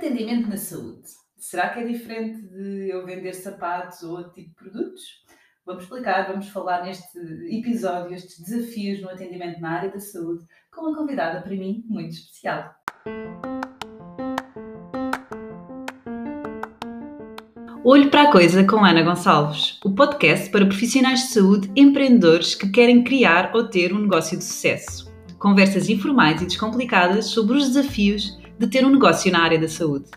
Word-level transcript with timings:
Atendimento 0.00 0.48
na 0.48 0.56
saúde. 0.56 1.02
Será 1.36 1.68
que 1.68 1.80
é 1.80 1.84
diferente 1.84 2.40
de 2.40 2.88
eu 2.88 3.04
vender 3.04 3.34
sapatos 3.34 4.02
ou 4.02 4.16
outro 4.16 4.32
tipo 4.32 4.48
de 4.48 4.54
produtos? 4.54 5.02
Vamos 5.66 5.82
explicar, 5.82 6.26
vamos 6.26 6.48
falar 6.48 6.82
neste 6.82 7.18
episódio 7.50 8.14
estes 8.14 8.42
desafios 8.42 9.02
no 9.02 9.10
atendimento 9.10 9.60
na 9.60 9.72
área 9.72 9.90
da 9.90 9.98
saúde 10.00 10.46
com 10.72 10.86
uma 10.86 10.96
convidada 10.96 11.42
para 11.42 11.50
mim 11.50 11.84
muito 11.86 12.12
especial. 12.12 12.74
Olho 17.84 18.10
para 18.10 18.22
a 18.22 18.32
Coisa 18.32 18.66
com 18.66 18.82
Ana 18.82 19.02
Gonçalves, 19.02 19.78
o 19.84 19.94
podcast 19.94 20.48
para 20.48 20.64
profissionais 20.64 21.24
de 21.24 21.34
saúde 21.34 21.70
empreendedores 21.76 22.54
que 22.54 22.70
querem 22.70 23.04
criar 23.04 23.54
ou 23.54 23.68
ter 23.68 23.92
um 23.92 24.00
negócio 24.00 24.38
de 24.38 24.44
sucesso. 24.44 25.12
Conversas 25.38 25.90
informais 25.90 26.40
e 26.40 26.46
descomplicadas 26.46 27.26
sobre 27.26 27.58
os 27.58 27.68
desafios 27.68 28.39
de 28.60 28.68
ter 28.68 28.84
um 28.84 28.90
negócio 28.90 29.32
na 29.32 29.42
área 29.42 29.58
da 29.58 29.66
saúde. 29.66 30.10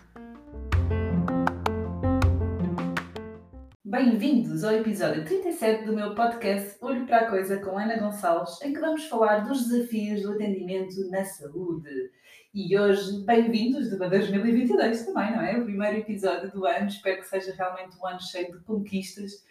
Bem-vindos 3.82 4.62
ao 4.62 4.74
episódio 4.74 5.24
37 5.24 5.86
do 5.86 5.94
meu 5.94 6.14
podcast 6.14 6.76
Olho 6.82 7.06
para 7.06 7.20
a 7.20 7.30
Coisa 7.30 7.56
com 7.56 7.78
Ana 7.78 7.96
Gonçalves, 7.96 8.60
em 8.60 8.74
que 8.74 8.80
vamos 8.80 9.06
falar 9.06 9.48
dos 9.48 9.66
desafios 9.66 10.20
do 10.20 10.32
atendimento 10.32 10.94
na 11.10 11.24
saúde. 11.24 11.88
E 12.52 12.78
hoje, 12.78 13.24
bem-vindos 13.24 13.88
de 13.88 13.96
2022 13.96 15.06
também, 15.06 15.32
não 15.32 15.40
é? 15.40 15.56
O 15.56 15.64
primeiro 15.64 15.96
episódio 15.96 16.50
do 16.50 16.66
ano, 16.66 16.88
espero 16.88 17.22
que 17.22 17.26
seja 17.26 17.54
realmente 17.56 17.96
um 17.96 18.06
ano 18.06 18.20
cheio 18.20 18.52
de 18.52 18.62
conquistas 18.64 19.42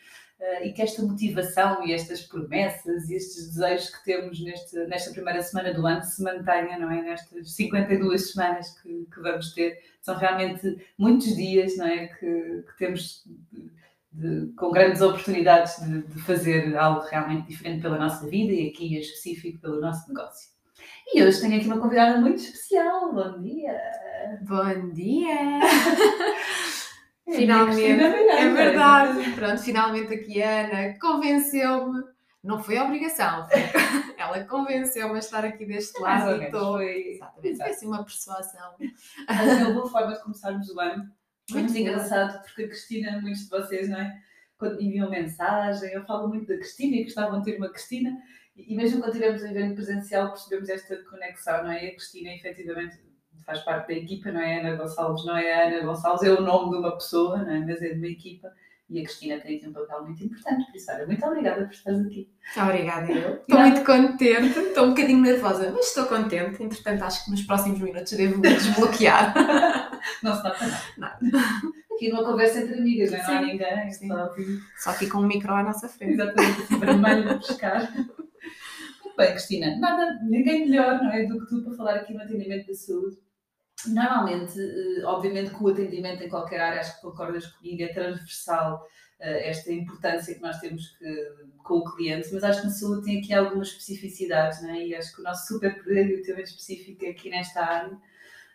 e 0.63 0.73
que 0.73 0.81
esta 0.81 1.01
motivação 1.01 1.85
e 1.85 1.93
estas 1.93 2.21
promessas 2.21 3.09
e 3.09 3.15
estes 3.15 3.53
desejos 3.53 3.89
que 3.89 4.03
temos 4.03 4.43
neste, 4.43 4.75
nesta 4.87 5.11
primeira 5.11 5.41
semana 5.41 5.73
do 5.73 5.85
ano 5.85 6.03
se 6.03 6.21
mantenham, 6.21 6.79
não 6.79 6.91
é? 6.91 7.01
Nestas 7.01 7.55
52 7.55 8.31
semanas 8.31 8.69
que, 8.79 9.07
que 9.13 9.21
vamos 9.21 9.53
ter. 9.53 9.79
São 10.01 10.15
realmente 10.15 10.77
muitos 10.97 11.35
dias, 11.35 11.77
não 11.77 11.87
é? 11.87 12.07
Que, 12.07 12.63
que 12.67 12.77
temos. 12.77 13.23
De, 14.15 14.53
com 14.55 14.69
grandes 14.69 15.01
oportunidades 15.01 15.75
de, 15.81 16.03
de, 16.03 16.21
fazer 16.21 16.77
algo 16.77 17.01
realmente 17.07 17.47
diferente 17.47 17.81
pela 17.81 17.97
nossa 17.97 18.27
vida 18.27 18.53
e 18.53 18.69
aqui 18.69 18.95
em 18.95 18.99
específico 18.99 19.59
pelo 19.59 19.81
nosso 19.81 20.07
negócio. 20.07 20.51
E 21.11 21.23
hoje 21.23 21.41
tenho 21.41 21.57
aqui 21.57 21.65
uma 21.65 21.79
convidada 21.79 22.21
muito 22.21 22.37
especial. 22.37 23.11
Bom 23.11 23.41
dia! 23.41 23.75
Bom 24.43 24.91
dia! 24.91 25.59
finalmente, 27.31 27.81
é 27.81 28.49
verdade. 28.49 29.31
Pronto, 29.31 29.61
finalmente 29.61 30.13
aqui 30.13 30.41
a 30.41 30.65
Ana 30.65 30.99
convenceu-me. 30.99 32.03
Não 32.43 32.61
foi 32.61 32.77
obrigação, 32.77 33.47
foi... 33.47 33.59
ela 34.19 34.43
convenceu-me 34.43 35.15
a 35.15 35.19
estar 35.19 35.45
aqui 35.45 35.65
deste 35.65 35.97
lado 36.01 36.41
e 36.41 36.45
estou. 36.45 36.73
Foi... 36.73 37.13
Exatamente, 37.13 37.57
foi 37.57 37.69
assim 37.69 37.87
uma 37.87 38.03
persuasão. 38.03 38.75
Mas 39.27 39.47
é 39.47 39.63
uma 39.63 39.73
boa 39.73 39.89
forma 39.89 40.13
de 40.13 40.21
começarmos 40.21 40.69
o 40.69 40.79
ano. 40.79 41.09
Muito, 41.49 41.71
muito 41.71 41.77
engraçado, 41.77 42.41
porque 42.41 42.63
a 42.63 42.67
Cristina, 42.67 43.21
muitos 43.21 43.43
de 43.43 43.49
vocês, 43.49 43.89
não 43.89 43.97
é? 43.97 44.21
Quando 44.57 44.81
enviam 44.81 45.09
mensagem, 45.09 45.91
eu 45.93 46.05
falo 46.05 46.27
muito 46.27 46.47
da 46.47 46.57
Cristina 46.57 46.97
e 46.97 47.03
gostavam 47.03 47.39
de 47.39 47.51
ter 47.51 47.57
uma 47.57 47.69
Cristina 47.69 48.17
e 48.55 48.75
mesmo 48.75 49.01
quando 49.01 49.13
tivemos 49.13 49.41
o 49.41 49.47
evento 49.47 49.75
presencial, 49.75 50.29
percebemos 50.29 50.69
esta 50.69 50.95
conexão, 51.05 51.63
não 51.63 51.71
é? 51.71 51.87
A 51.87 51.91
Cristina, 51.95 52.29
efetivamente, 52.33 52.97
faz 53.45 53.59
parte 53.59 53.87
da 53.87 53.93
equipa, 53.93 54.31
não 54.31 54.41
é? 54.41 54.59
Ana 54.59 54.75
Gonçalves 54.75 55.25
não 55.25 55.37
é 55.37 55.67
Ana 55.67 55.85
Gonçalves, 55.85 56.23
é 56.23 56.31
o 56.31 56.41
nome 56.41 56.71
de 56.71 56.77
uma 56.77 56.91
pessoa, 56.93 57.37
não 57.37 57.51
é? 57.51 57.59
Mas 57.59 57.81
é 57.81 57.89
de 57.89 57.97
uma 57.97 58.07
equipa. 58.07 58.51
E 58.89 58.99
a 58.99 59.03
Cristina 59.03 59.39
tem 59.39 59.57
aqui 59.57 59.67
um 59.67 59.73
papel 59.73 60.03
muito 60.03 60.23
importante, 60.23 60.65
por 60.65 60.75
isso, 60.75 60.91
olha, 60.91 61.07
muito 61.07 61.25
obrigada 61.25 61.65
por 61.65 61.73
estares 61.73 62.05
aqui. 62.05 62.29
Obrigada, 62.55 63.11
eu. 63.11 63.35
Estou 63.35 63.59
muito 63.59 63.83
contente, 63.83 64.59
estou 64.59 64.85
um 64.85 64.89
bocadinho 64.89 65.21
nervosa, 65.21 65.71
mas 65.71 65.87
estou 65.87 66.05
contente. 66.05 66.61
Entretanto, 66.61 67.03
acho 67.03 67.25
que 67.25 67.31
nos 67.31 67.41
próximos 67.41 67.79
minutos 67.79 68.11
devo 68.11 68.41
desbloquear. 68.41 69.33
não 70.21 70.35
se 70.35 70.43
nota 70.43 70.67
nada. 70.67 70.83
nada. 70.97 71.19
Aqui 71.93 72.09
numa 72.09 72.23
conversa 72.23 72.59
entre 72.59 72.77
amigas, 72.77 73.11
não, 73.11 73.17
é? 73.17 73.23
não 73.23 73.33
há 73.33 73.41
ninguém, 73.41 73.91
só 73.91 74.23
aqui. 74.23 74.59
Só 74.77 74.89
aqui 74.91 75.09
com 75.09 75.19
um 75.19 75.27
micro 75.27 75.53
à 75.53 75.63
nossa 75.63 75.87
frente. 75.87 76.13
Exatamente, 76.13 76.61
assim, 76.61 76.79
vermelho 76.79 77.31
a 77.31 77.35
pescar. 77.35 77.93
Bem, 79.17 79.31
Cristina, 79.31 79.77
nada, 79.77 80.19
ninguém 80.23 80.67
melhor 80.67 81.01
não 81.01 81.11
é, 81.11 81.25
do 81.25 81.39
que 81.39 81.47
tu 81.47 81.63
para 81.63 81.73
falar 81.73 81.95
aqui 81.95 82.13
no 82.13 82.21
atendimento 82.21 82.67
da 82.67 82.73
saúde. 82.73 83.17
Normalmente, 83.87 84.59
eh, 84.59 85.05
obviamente, 85.05 85.53
que 85.53 85.63
o 85.63 85.67
atendimento 85.67 86.23
em 86.23 86.29
qualquer 86.29 86.59
área, 86.59 86.79
acho 86.79 86.95
que 86.95 87.01
concordas 87.01 87.45
comigo, 87.47 87.83
é 87.83 87.87
transversal 87.87 88.85
eh, 89.19 89.49
esta 89.49 89.71
importância 89.71 90.35
que 90.35 90.41
nós 90.41 90.59
temos 90.59 90.89
que, 90.97 91.31
com 91.63 91.75
o 91.75 91.95
cliente, 91.95 92.29
mas 92.33 92.43
acho 92.43 92.61
que 92.61 92.67
na 92.67 92.73
saúde 92.73 93.05
tem 93.05 93.19
aqui 93.19 93.33
algumas 93.33 93.69
especificidades, 93.69 94.61
não 94.61 94.69
é? 94.69 94.87
e 94.87 94.95
acho 94.95 95.15
que 95.15 95.21
o 95.21 95.23
nosso 95.23 95.47
super 95.47 95.81
poder 95.81 96.09
e 96.09 96.15
o 96.15 96.23
teu 96.23 96.37
específico 96.39 97.05
aqui 97.05 97.29
nesta 97.29 97.61
área. 97.61 97.97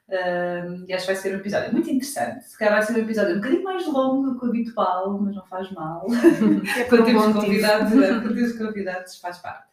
Uh, 0.08 0.86
e 0.86 0.92
acho 0.94 1.06
que 1.06 1.12
vai 1.12 1.16
ser 1.16 1.34
um 1.34 1.38
episódio 1.38 1.70
muito 1.70 1.90
interessante. 1.90 2.44
Se 2.44 2.56
calhar 2.58 2.74
vai 2.74 2.82
ser 2.82 2.94
um 2.94 3.04
episódio 3.04 3.34
um 3.34 3.40
bocadinho 3.40 3.62
mais 3.62 3.86
longo 3.86 4.30
do 4.30 4.38
que 4.38 4.46
o 4.46 4.48
habitual, 4.48 5.18
mas 5.20 5.36
não 5.36 5.46
faz 5.46 5.70
mal. 5.72 6.06
É 6.78 6.84
quando, 6.84 7.04
temos 7.04 7.32
convidados, 7.32 7.92
quando 7.92 8.34
temos 8.34 8.52
convidados, 8.58 9.18
faz 9.20 9.38
parte. 9.38 9.67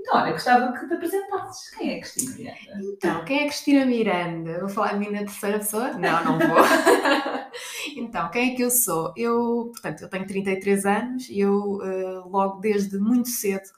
Então, 0.00 0.18
olha, 0.18 0.32
gostava 0.32 0.72
que 0.72 0.86
te 0.86 0.94
apresentasses. 0.94 1.70
Quem 1.76 1.92
é 1.92 1.96
a 1.96 2.00
Cristina 2.00 2.36
Miranda? 2.36 2.80
Então, 2.80 3.24
quem 3.24 3.38
é 3.38 3.46
Cristina 3.46 3.86
Miranda? 3.86 4.60
Vou 4.60 4.68
falar 4.68 4.92
de 4.94 4.98
mim 4.98 5.10
na 5.10 5.18
terceira 5.18 5.58
pessoa? 5.58 5.92
Não, 5.92 6.24
não 6.24 6.38
vou. 6.38 6.58
então, 7.96 8.30
quem 8.30 8.52
é 8.52 8.56
que 8.56 8.62
eu 8.62 8.70
sou? 8.70 9.12
Eu, 9.14 9.70
portanto, 9.72 10.02
eu 10.02 10.08
tenho 10.08 10.26
33 10.26 10.86
anos 10.86 11.28
e 11.28 11.40
eu, 11.40 11.54
uh, 11.54 12.28
logo 12.28 12.60
desde 12.60 12.98
muito 12.98 13.28
cedo, 13.28 13.68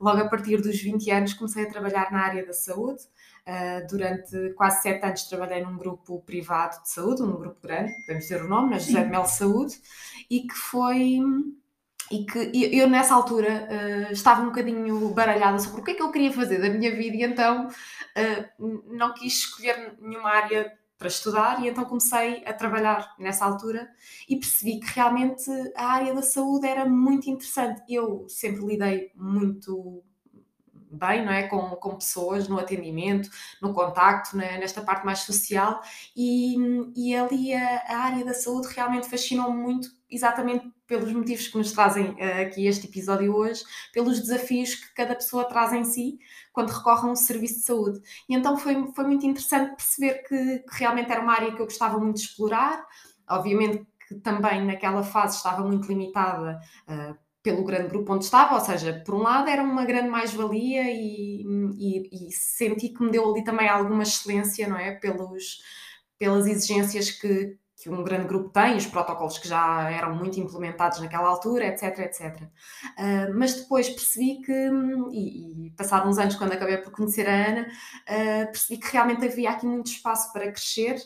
logo 0.00 0.20
a 0.20 0.28
partir 0.28 0.62
dos 0.62 0.80
20 0.80 1.10
anos, 1.10 1.34
comecei 1.34 1.64
a 1.64 1.68
trabalhar 1.68 2.12
na 2.12 2.20
área 2.20 2.46
da 2.46 2.52
saúde. 2.52 3.02
Uh, 3.44 3.84
durante 3.88 4.54
quase 4.54 4.82
sete 4.82 5.04
anos 5.04 5.24
trabalhei 5.24 5.64
num 5.64 5.76
grupo 5.76 6.20
privado 6.20 6.80
de 6.80 6.90
saúde, 6.90 7.24
um 7.24 7.32
grupo 7.32 7.60
grande, 7.60 7.92
podemos 8.02 8.22
dizer 8.22 8.40
o 8.40 8.48
nome, 8.48 8.70
mas 8.70 8.84
José 8.84 9.02
de 9.02 9.10
Mel 9.10 9.24
Saúde, 9.24 9.80
e 10.30 10.42
que 10.46 10.54
foi 10.54 11.18
e 12.12 12.26
que 12.26 12.76
eu 12.76 12.86
nessa 12.88 13.14
altura 13.14 13.66
uh, 13.70 14.12
estava 14.12 14.42
um 14.42 14.46
bocadinho 14.46 15.08
baralhada 15.14 15.58
sobre 15.58 15.80
o 15.80 15.84
que 15.84 15.92
é 15.92 15.94
que 15.94 16.02
eu 16.02 16.12
queria 16.12 16.30
fazer 16.30 16.60
da 16.60 16.68
minha 16.68 16.94
vida 16.94 17.16
e 17.16 17.22
então 17.22 17.68
uh, 17.68 18.84
não 18.94 19.14
quis 19.14 19.32
escolher 19.32 19.96
nenhuma 19.98 20.28
área 20.28 20.70
para 20.98 21.08
estudar 21.08 21.64
e 21.64 21.68
então 21.68 21.86
comecei 21.86 22.44
a 22.44 22.52
trabalhar 22.52 23.14
nessa 23.18 23.46
altura 23.46 23.88
e 24.28 24.36
percebi 24.36 24.78
que 24.78 24.94
realmente 24.94 25.50
a 25.74 25.86
área 25.86 26.14
da 26.14 26.22
saúde 26.22 26.66
era 26.66 26.84
muito 26.84 27.30
interessante. 27.30 27.82
Eu 27.88 28.26
sempre 28.28 28.64
lidei 28.66 29.10
muito 29.16 30.04
bem, 30.96 31.24
não 31.24 31.32
é? 31.32 31.44
Com, 31.44 31.70
com 31.76 31.96
pessoas 31.96 32.48
no 32.48 32.58
atendimento, 32.58 33.30
no 33.60 33.72
contacto, 33.72 34.36
né? 34.36 34.58
nesta 34.58 34.82
parte 34.82 35.04
mais 35.04 35.20
social 35.20 35.80
e, 36.16 36.56
e 36.94 37.14
ali 37.14 37.54
a, 37.54 37.82
a 37.88 37.96
área 37.98 38.24
da 38.24 38.34
saúde 38.34 38.68
realmente 38.74 39.08
fascinou-me 39.08 39.56
muito 39.56 39.88
exatamente 40.10 40.70
pelos 40.86 41.10
motivos 41.12 41.48
que 41.48 41.56
nos 41.56 41.72
trazem 41.72 42.10
uh, 42.10 42.42
aqui 42.42 42.66
este 42.66 42.86
episódio 42.86 43.34
hoje, 43.34 43.64
pelos 43.94 44.20
desafios 44.20 44.74
que 44.74 44.94
cada 44.94 45.14
pessoa 45.14 45.44
traz 45.44 45.72
em 45.72 45.84
si 45.84 46.18
quando 46.52 46.70
recorre 46.70 47.08
a 47.08 47.12
um 47.12 47.16
serviço 47.16 47.54
de 47.54 47.64
saúde. 47.64 48.02
E 48.28 48.34
então 48.34 48.58
foi, 48.58 48.92
foi 48.92 49.04
muito 49.04 49.24
interessante 49.24 49.74
perceber 49.74 50.22
que, 50.24 50.58
que 50.58 50.78
realmente 50.78 51.10
era 51.10 51.22
uma 51.22 51.32
área 51.32 51.54
que 51.54 51.62
eu 51.62 51.66
gostava 51.66 51.98
muito 51.98 52.16
de 52.16 52.22
explorar, 52.24 52.86
obviamente 53.28 53.86
também 54.22 54.64
naquela 54.66 55.02
fase 55.02 55.36
estava 55.36 55.62
muito 55.62 55.88
limitada 55.88 56.60
uh, 56.86 57.16
pelo 57.42 57.64
grande 57.64 57.88
grupo 57.88 58.14
onde 58.14 58.24
estava, 58.24 58.54
ou 58.54 58.60
seja, 58.60 59.02
por 59.04 59.14
um 59.14 59.22
lado 59.22 59.48
era 59.48 59.62
uma 59.62 59.84
grande 59.84 60.08
mais-valia 60.08 60.84
e, 60.90 61.42
e, 61.76 62.28
e, 62.28 62.32
senti 62.32 62.90
que 62.90 63.02
me 63.02 63.10
deu 63.10 63.30
ali 63.30 63.42
também 63.42 63.68
alguma 63.68 64.04
excelência, 64.04 64.68
não 64.68 64.76
é? 64.76 64.92
Pelos, 64.92 65.60
pelas 66.18 66.46
exigências 66.46 67.10
que, 67.10 67.58
que 67.76 67.90
um 67.90 68.04
grande 68.04 68.28
grupo 68.28 68.50
tem, 68.50 68.76
os 68.76 68.86
protocolos 68.86 69.38
que 69.38 69.48
já 69.48 69.90
eram 69.90 70.14
muito 70.14 70.38
implementados 70.38 71.00
naquela 71.00 71.28
altura, 71.28 71.66
etc, 71.66 71.98
etc. 71.98 72.42
Uh, 72.42 73.36
mas 73.36 73.54
depois 73.54 73.88
percebi 73.88 74.40
que, 74.40 74.70
e, 75.10 75.66
e 75.66 75.70
passados 75.72 76.08
uns 76.08 76.18
anos 76.18 76.36
quando 76.36 76.52
acabei 76.52 76.76
por 76.76 76.92
conhecer 76.92 77.28
a 77.28 77.48
Ana, 77.48 77.62
uh, 77.62 78.46
percebi 78.52 78.80
que 78.80 78.92
realmente 78.92 79.26
havia 79.26 79.50
aqui 79.50 79.66
muito 79.66 79.90
espaço 79.90 80.32
para 80.32 80.52
crescer 80.52 80.96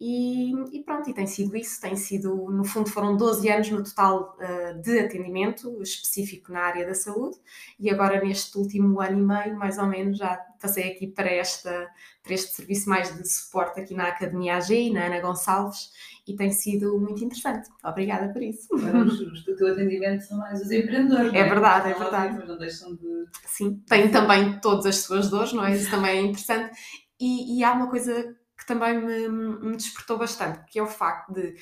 e, 0.00 0.52
e, 0.72 0.84
pronto, 0.84 1.10
e 1.10 1.12
tem 1.12 1.26
sido 1.26 1.56
isso, 1.56 1.80
tem 1.80 1.96
sido, 1.96 2.48
no 2.52 2.64
fundo 2.64 2.88
foram 2.88 3.16
12 3.16 3.48
anos 3.48 3.68
no 3.70 3.82
total 3.82 4.36
uh, 4.38 4.80
de 4.80 5.00
atendimento 5.00 5.82
específico 5.82 6.52
na 6.52 6.60
área 6.60 6.86
da 6.86 6.94
saúde 6.94 7.36
e 7.80 7.90
agora 7.90 8.20
neste 8.20 8.56
último 8.56 9.00
ano 9.00 9.18
e 9.18 9.22
meio, 9.22 9.58
mais 9.58 9.76
ou 9.76 9.86
menos, 9.86 10.18
já 10.18 10.36
passei 10.60 10.92
aqui 10.92 11.08
para, 11.08 11.28
esta, 11.28 11.88
para 12.22 12.32
este 12.32 12.52
serviço 12.52 12.88
mais 12.88 13.12
de 13.16 13.28
suporte 13.28 13.80
aqui 13.80 13.92
na 13.92 14.06
Academia 14.06 14.56
AGI, 14.56 14.90
na 14.90 15.06
Ana 15.06 15.20
Gonçalves, 15.20 15.90
e 16.28 16.36
tem 16.36 16.52
sido 16.52 16.96
muito 17.00 17.24
interessante. 17.24 17.68
Obrigada 17.82 18.32
por 18.32 18.40
isso. 18.40 18.68
Os, 18.72 19.48
o 19.48 19.56
teu 19.56 19.72
atendimento 19.72 20.20
são 20.20 20.38
mais 20.38 20.60
os 20.60 20.70
empreendedores. 20.70 21.34
É, 21.34 21.38
é 21.38 21.44
verdade, 21.48 21.90
é 21.90 21.94
verdade. 21.94 22.36
Mas 22.36 22.46
não 22.46 22.58
deixam 22.58 22.94
de. 22.94 23.26
Sim, 23.46 23.82
tem 23.88 24.10
também 24.10 24.60
todas 24.60 24.86
as 24.86 24.96
suas 24.98 25.28
dores, 25.28 25.52
não 25.52 25.64
é? 25.64 25.74
Isso 25.74 25.90
também 25.90 26.18
é 26.18 26.20
interessante. 26.20 26.76
E, 27.18 27.58
e 27.58 27.64
há 27.64 27.72
uma 27.72 27.88
coisa 27.88 28.36
também 28.68 29.00
me, 29.00 29.28
me 29.28 29.76
despertou 29.76 30.18
bastante, 30.18 30.60
que 30.70 30.78
é 30.78 30.82
o 30.82 30.86
facto 30.86 31.32
de 31.32 31.56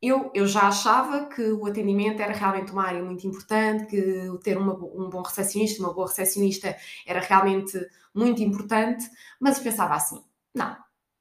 eu, 0.00 0.30
eu 0.34 0.46
já 0.46 0.68
achava 0.68 1.26
que 1.26 1.42
o 1.52 1.66
atendimento 1.66 2.20
era 2.20 2.32
realmente 2.32 2.70
uma 2.70 2.84
área 2.86 3.02
muito 3.02 3.26
importante, 3.26 3.86
que 3.86 4.38
ter 4.42 4.56
uma, 4.56 4.74
um 4.74 5.10
bom 5.10 5.22
recepcionista, 5.22 5.82
uma 5.82 5.92
boa 5.92 6.06
recepcionista 6.06 6.76
era 7.06 7.20
realmente 7.20 7.78
muito 8.14 8.42
importante, 8.42 9.04
mas 9.40 9.58
eu 9.58 9.64
pensava 9.64 9.94
assim, 9.94 10.22
não, 10.54 10.76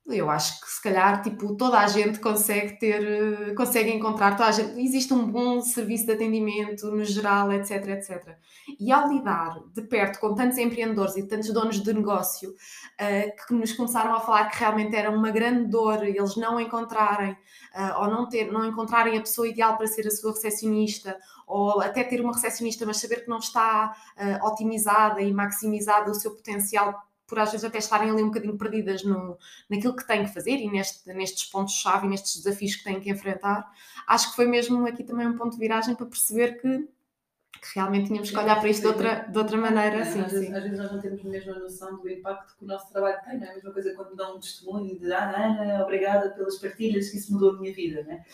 eu 0.08 0.30
acho 0.30 0.62
que 0.62 0.70
se 0.70 0.82
calhar 0.82 1.24
tipo, 1.24 1.56
toda 1.56 1.80
a 1.80 1.88
gente 1.88 2.20
consegue 2.20 2.78
ter, 2.78 3.56
consegue 3.56 3.92
encontrar, 3.92 4.38
toda 4.38 4.50
a 4.50 4.52
gente, 4.52 4.80
existe 4.80 5.12
um 5.12 5.32
bom 5.32 5.60
serviço 5.62 6.06
de 6.06 6.12
atendimento 6.12 6.92
no 6.92 7.04
geral, 7.04 7.52
etc, 7.52 7.88
etc. 7.88 8.38
E 8.80 8.92
ao 8.92 9.10
lidar 9.10 9.60
de 9.74 9.82
perto 9.82 10.20
com 10.20 10.36
tantos 10.36 10.60
empreendedores 10.60 11.18
e 11.18 11.28
tantos 11.28 11.52
donos 11.52 11.82
de 11.82 11.92
negócio 11.92 12.52
uh, 12.52 13.48
que 13.48 13.54
nos 13.56 13.74
começaram 13.74 14.14
a 14.14 14.20
falar 14.20 14.50
que 14.50 14.60
realmente 14.60 14.96
era 14.96 15.10
uma 15.10 15.32
grande 15.32 15.70
dor 15.70 16.04
eles 16.04 16.36
não 16.36 16.60
encontrarem 16.60 17.32
uh, 17.32 18.02
ou 18.02 18.08
não, 18.08 18.30
ter, 18.30 18.52
não 18.52 18.64
encontrarem 18.64 19.18
a 19.18 19.22
pessoa 19.22 19.48
ideal 19.48 19.76
para 19.76 19.88
ser 19.88 20.06
a 20.06 20.12
sua 20.12 20.34
recepcionista 20.34 21.18
ou 21.48 21.82
até 21.82 22.04
ter 22.04 22.22
uma 22.22 22.34
recepcionista, 22.34 22.86
mas 22.86 22.98
saber 22.98 23.24
que 23.24 23.30
não 23.30 23.40
está 23.40 23.96
uh, 24.18 24.46
otimizada 24.46 25.20
e 25.22 25.34
maximizada 25.34 26.12
o 26.12 26.16
seu 26.16 26.30
potencial 26.36 27.04
por 27.28 27.40
às 27.40 27.52
vezes 27.52 27.66
até 27.66 27.78
estarem 27.78 28.10
ali 28.10 28.22
um 28.22 28.28
bocadinho 28.28 28.58
perdidas 28.58 29.04
no, 29.04 29.38
naquilo 29.70 29.96
que 29.96 30.06
têm 30.06 30.26
que 30.26 30.34
fazer 30.34 30.58
e 30.58 30.70
neste, 30.70 31.12
nestes 31.14 31.46
pontos-chave 31.46 32.06
e 32.06 32.10
nestes 32.10 32.38
desafios 32.38 32.76
que 32.76 32.84
têm 32.84 33.00
que 33.00 33.10
enfrentar, 33.10 33.66
acho 34.08 34.30
que 34.30 34.36
foi 34.36 34.48
mesmo 34.48 34.86
aqui 34.88 35.04
também 35.04 35.28
um 35.28 35.36
ponto 35.36 35.54
de 35.54 35.60
viragem 35.60 35.96
para 35.96 36.06
perceber 36.06 36.62
que, 36.62 36.78
que 36.80 37.76
realmente 37.76 38.08
tínhamos 38.08 38.30
que 38.30 38.38
olhar 38.38 38.60
para 38.60 38.70
isto 38.70 38.82
de 38.82 38.88
outra, 38.88 39.28
de 39.28 39.38
outra 39.38 39.58
maneira. 39.58 39.98
É, 39.98 40.06
sim, 40.06 40.22
às, 40.22 40.32
sim. 40.32 40.40
Vezes, 40.40 40.54
às 40.54 40.64
vezes 40.64 40.80
nós 40.80 40.92
não 40.92 41.02
temos 41.02 41.24
mesmo 41.24 41.52
a 41.54 41.60
noção 41.60 41.98
do 41.98 42.10
impacto 42.10 42.56
que 42.58 42.64
o 42.64 42.68
nosso 42.68 42.92
trabalho 42.92 43.20
tem, 43.24 43.40
não 43.40 43.48
é 43.48 43.52
a 43.52 43.56
mesma 43.56 43.72
coisa 43.74 43.94
quando 43.96 44.16
dão 44.16 44.38
um 44.38 44.40
testemunho 44.40 45.00
de 45.00 45.12
ah, 45.12 45.34
Ana, 45.36 45.84
obrigada 45.84 46.30
pelas 46.30 46.58
partilhas, 46.58 47.10
que 47.10 47.18
isso 47.18 47.34
mudou 47.34 47.52
a 47.52 47.60
minha 47.60 47.74
vida, 47.74 48.04
não 48.04 48.12
é? 48.12 48.26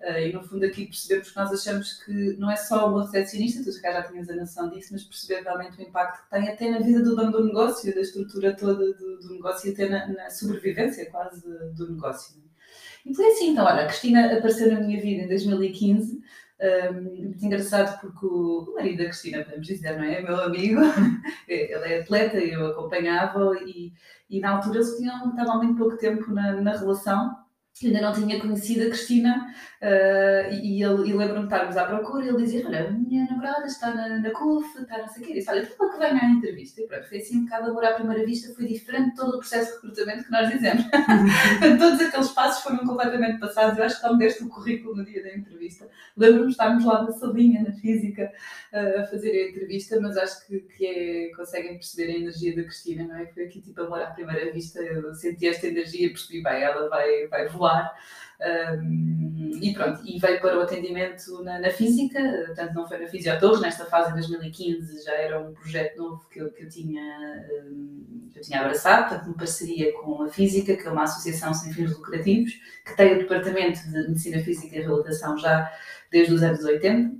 Uh, 0.00 0.18
e 0.18 0.32
no 0.32 0.42
fundo 0.42 0.64
aqui 0.66 0.84
percebemos 0.84 1.30
que 1.30 1.36
nós 1.36 1.52
achamos 1.52 2.04
que 2.04 2.36
não 2.36 2.50
é 2.50 2.56
só 2.56 2.90
o 2.90 3.00
recepcionista, 3.00 3.64
tu 3.64 3.72
já 3.72 4.02
tinhas 4.02 4.28
a 4.28 4.36
noção 4.36 4.68
disso, 4.68 4.90
mas 4.92 5.04
perceber 5.04 5.42
realmente 5.42 5.78
o 5.78 5.82
impacto 5.82 6.22
que 6.22 6.30
tem 6.30 6.48
até 6.48 6.70
na 6.70 6.80
vida 6.80 7.02
do 7.02 7.16
dono 7.16 7.32
do 7.32 7.44
negócio, 7.44 7.94
da 7.94 8.02
estrutura 8.02 8.54
toda 8.54 8.92
do, 8.92 9.18
do 9.20 9.34
negócio 9.34 9.70
e 9.70 9.72
até 9.72 9.88
na, 9.88 10.06
na, 10.08 10.28
sobrevivência 10.28 11.10
quase 11.10 11.42
do 11.74 11.92
negócio. 11.92 12.36
E 13.06 13.14
foi 13.14 13.26
assim, 13.28 13.52
então, 13.52 13.64
olha, 13.64 13.84
a 13.84 13.86
Cristina 13.86 14.36
apareceu 14.36 14.70
na 14.70 14.80
minha 14.80 15.00
vida 15.00 15.22
em 15.22 15.28
2015, 15.28 16.20
um, 16.60 17.02
muito 17.24 17.44
engraçado 17.46 17.98
porque 18.00 18.26
o 18.26 18.74
marido 18.74 18.98
da 18.98 19.04
Cristina, 19.04 19.44
podemos 19.44 19.66
dizer, 19.66 19.96
não 19.96 20.04
é? 20.04 20.16
É 20.16 20.22
meu 20.22 20.42
amigo, 20.42 20.80
ele 21.48 21.72
é 21.72 22.00
atleta, 22.00 22.36
eu 22.36 22.66
acompanhava 22.66 23.56
e, 23.64 23.94
e 24.28 24.40
na 24.40 24.50
altura 24.50 24.76
eles 24.76 24.94
tinham, 24.98 25.30
estavam 25.30 25.54
há 25.54 25.56
muito 25.56 25.78
pouco 25.78 25.96
tempo 25.96 26.30
na, 26.32 26.60
na 26.60 26.76
relação 26.76 27.45
ainda 27.84 28.00
não 28.00 28.12
tinha 28.12 28.40
conhecido 28.40 28.86
a 28.86 28.88
Cristina 28.88 29.54
uh, 29.82 30.54
e, 30.54 30.82
ele, 30.82 31.10
e 31.10 31.12
lembro-me 31.12 31.46
de 31.46 31.54
estarmos 31.54 31.76
à 31.76 31.84
procura 31.84 32.24
e 32.24 32.28
ele 32.28 32.38
dizia, 32.38 32.66
olha, 32.66 32.88
a 32.88 32.90
minha 32.90 33.26
namorada 33.26 33.66
está 33.66 33.94
na, 33.94 34.18
na 34.18 34.30
CUF, 34.30 34.80
está 34.80 34.96
não 34.96 35.08
sei 35.08 35.22
o 35.22 35.26
quê, 35.26 35.34
disse, 35.34 35.50
olha, 35.50 35.66
tudo 35.66 35.92
que 35.92 35.98
venha 35.98 36.22
à 36.22 36.24
entrevista. 36.24 36.80
E 36.80 36.86
pronto, 36.86 37.06
foi 37.06 37.18
assim 37.18 37.36
um 37.36 37.44
bocado 37.44 37.70
amor 37.70 37.84
à 37.84 37.92
primeira 37.92 38.24
vista, 38.24 38.54
foi 38.54 38.64
diferente 38.64 39.10
de 39.10 39.16
todo 39.16 39.34
o 39.34 39.38
processo 39.38 39.68
de 39.68 39.88
recrutamento 39.88 40.24
que 40.24 40.30
nós 40.30 40.48
dizemos. 40.48 40.84
Todos 41.78 42.00
aqueles 42.00 42.28
passos 42.30 42.62
foram 42.62 42.78
completamente 42.78 43.38
passados, 43.40 43.78
eu 43.78 43.84
acho 43.84 43.96
que 43.96 44.00
quando 44.00 44.18
deste 44.18 44.42
o 44.42 44.48
currículo 44.48 44.96
no 44.96 45.04
dia 45.04 45.22
da 45.22 45.36
entrevista, 45.36 45.86
lembro-me 46.16 46.46
de 46.46 46.52
estarmos 46.52 46.82
lá 46.82 47.02
na 47.02 47.12
salinha, 47.12 47.62
na 47.62 47.72
física, 47.72 48.32
uh, 48.72 49.00
a 49.00 49.04
fazer 49.04 49.30
a 49.32 49.50
entrevista, 49.50 50.00
mas 50.00 50.16
acho 50.16 50.46
que, 50.46 50.60
que 50.60 50.86
é, 50.86 51.30
conseguem 51.36 51.74
perceber 51.74 52.10
a 52.10 52.16
energia 52.16 52.56
da 52.56 52.62
Cristina, 52.62 53.04
não 53.04 53.16
é? 53.16 53.26
Foi 53.26 53.44
aqui 53.44 53.60
tipo 53.60 53.82
amor 53.82 54.00
à 54.00 54.06
primeira 54.06 54.50
vista, 54.50 54.80
eu 54.80 55.12
senti 55.14 55.46
esta 55.46 55.66
energia, 55.66 56.08
percebi, 56.08 56.42
bem, 56.42 56.62
ela 56.62 56.88
vai, 56.88 57.26
vai 57.26 57.46
voar 57.48 57.65
um, 58.38 59.58
e 59.62 59.72
pronto, 59.72 60.02
e 60.04 60.18
veio 60.18 60.40
para 60.40 60.58
o 60.58 60.60
atendimento 60.60 61.42
na, 61.42 61.58
na 61.58 61.70
física, 61.70 62.20
portanto 62.46 62.74
não 62.74 62.86
foi 62.86 62.98
na 62.98 63.06
Fisiotorres, 63.06 63.60
nesta 63.60 63.86
fase 63.86 64.10
em 64.10 64.14
2015 64.14 65.04
já 65.04 65.12
era 65.12 65.40
um 65.40 65.54
projeto 65.54 65.96
novo 65.96 66.28
que 66.28 66.40
eu, 66.40 66.52
que 66.52 66.64
eu, 66.64 66.68
tinha, 66.68 67.02
um, 67.64 68.28
que 68.30 68.38
eu 68.38 68.42
tinha 68.42 68.60
abraçado, 68.60 69.08
portanto 69.08 69.26
uma 69.28 69.36
parceria 69.36 69.92
com 69.94 70.22
a 70.22 70.28
Física, 70.28 70.76
que 70.76 70.86
é 70.86 70.90
uma 70.90 71.04
associação 71.04 71.54
sem 71.54 71.72
fins 71.72 71.96
lucrativos, 71.96 72.52
que 72.84 72.94
tem 72.96 73.14
o 73.14 73.18
departamento 73.20 73.80
de 73.84 74.08
Medicina 74.08 74.42
Física 74.42 74.76
e 74.76 74.80
Reabilitação 74.80 75.38
já 75.38 75.72
desde 76.10 76.34
os 76.34 76.42
anos 76.42 76.62
80, 76.62 77.16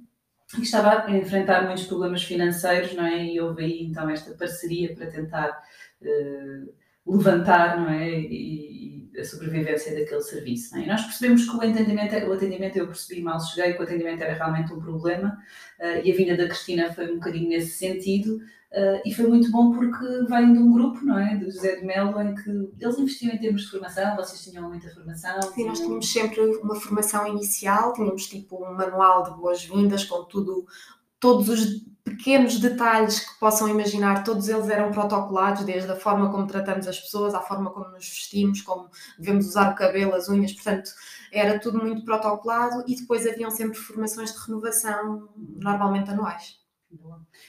e 0.59 0.63
estava 0.63 1.07
a 1.07 1.17
enfrentar 1.17 1.65
muitos 1.65 1.87
problemas 1.87 2.23
financeiros, 2.23 2.95
não 2.95 3.05
é? 3.05 3.25
E 3.25 3.41
houve 3.41 3.65
aí 3.65 3.83
então 3.83 4.09
esta 4.09 4.33
parceria 4.35 4.95
para 4.95 5.07
tentar 5.07 5.63
uh, 6.03 6.75
levantar, 7.07 7.81
não 7.81 7.89
é? 7.89 8.11
E, 8.11 8.96
a 9.19 9.25
sobrevivência 9.25 9.95
daquele 9.95 10.21
serviço. 10.21 10.77
É? 10.77 10.81
E 10.81 10.87
nós 10.87 11.03
percebemos 11.03 11.49
que 11.49 11.57
o 11.57 11.61
atendimento, 11.61 12.15
o 12.27 12.33
atendimento, 12.33 12.77
eu 12.77 12.87
percebi 12.87 13.23
mal 13.23 13.41
cheguei, 13.41 13.75
que 13.75 13.81
o 13.81 13.83
atendimento 13.83 14.23
era 14.23 14.35
realmente 14.35 14.73
um 14.73 14.81
problema 14.81 15.39
uh, 15.81 16.01
e 16.05 16.13
a 16.13 16.17
vinda 16.17 16.37
da 16.37 16.47
Cristina 16.47 16.93
foi 16.93 17.11
um 17.11 17.15
bocadinho 17.15 17.49
nesse 17.49 17.71
sentido 17.71 18.37
uh, 18.37 19.01
e 19.05 19.15
foi 19.15 19.27
muito 19.27 19.51
bom 19.51 19.73
porque 19.73 20.05
vem 20.29 20.53
de 20.53 20.59
um 20.59 20.73
grupo, 20.73 21.05
não 21.05 21.19
é? 21.19 21.37
Do 21.37 21.51
José 21.51 21.77
de 21.77 21.85
Melo, 21.85 22.21
em 22.21 22.35
que 22.35 22.51
eles 22.81 22.99
investiam 22.99 23.35
em 23.35 23.39
termos 23.39 23.63
de 23.63 23.71
formação, 23.71 24.17
vocês 24.17 24.43
tinham 24.43 24.69
muita 24.69 24.89
formação. 24.91 25.43
Sim, 25.43 25.53
tinham... 25.55 25.69
nós 25.69 25.79
tínhamos 25.79 26.13
sempre 26.13 26.41
uma 26.41 26.75
formação 26.75 27.27
inicial, 27.27 27.93
tínhamos 27.93 28.27
tipo 28.27 28.65
um 28.65 28.75
manual 28.75 29.25
de 29.25 29.31
boas-vindas 29.31 30.05
com 30.05 30.25
tudo, 30.25 30.67
todos 31.19 31.49
os 31.49 31.87
pequenos 32.05 32.61
detalhes 32.61 33.21
que 33.21 33.39
possam 33.41 33.69
imaginar, 33.69 34.23
todos 34.23 34.49
eles 34.49 34.69
eram 34.69 34.93
protocolados, 34.93 35.65
desde 35.65 35.91
a 35.91 35.97
forma 35.97 36.31
como 36.31 36.47
tratamos 36.47 36.87
as 36.87 37.01
pessoas, 37.01 37.35
à 37.35 37.41
forma 37.41 37.71
como 37.71 37.89
nos 37.89 38.09
vestimos, 38.09 38.63
como 38.63 38.89
devemos 39.19 39.47
usar 39.47 39.73
o 39.73 39.75
cabelo, 39.75 40.15
as 40.15 40.29
unhas, 40.29 40.53
portanto, 40.53 40.91
era 41.33 41.59
tudo 41.59 41.79
muito 41.79 42.05
protocolado 42.05 42.85
e 42.87 42.95
depois 42.95 43.27
haviam 43.27 43.51
sempre 43.51 43.79
formações 43.79 44.33
de 44.33 44.39
renovação, 44.39 45.29
normalmente 45.37 46.11
anuais. 46.11 46.66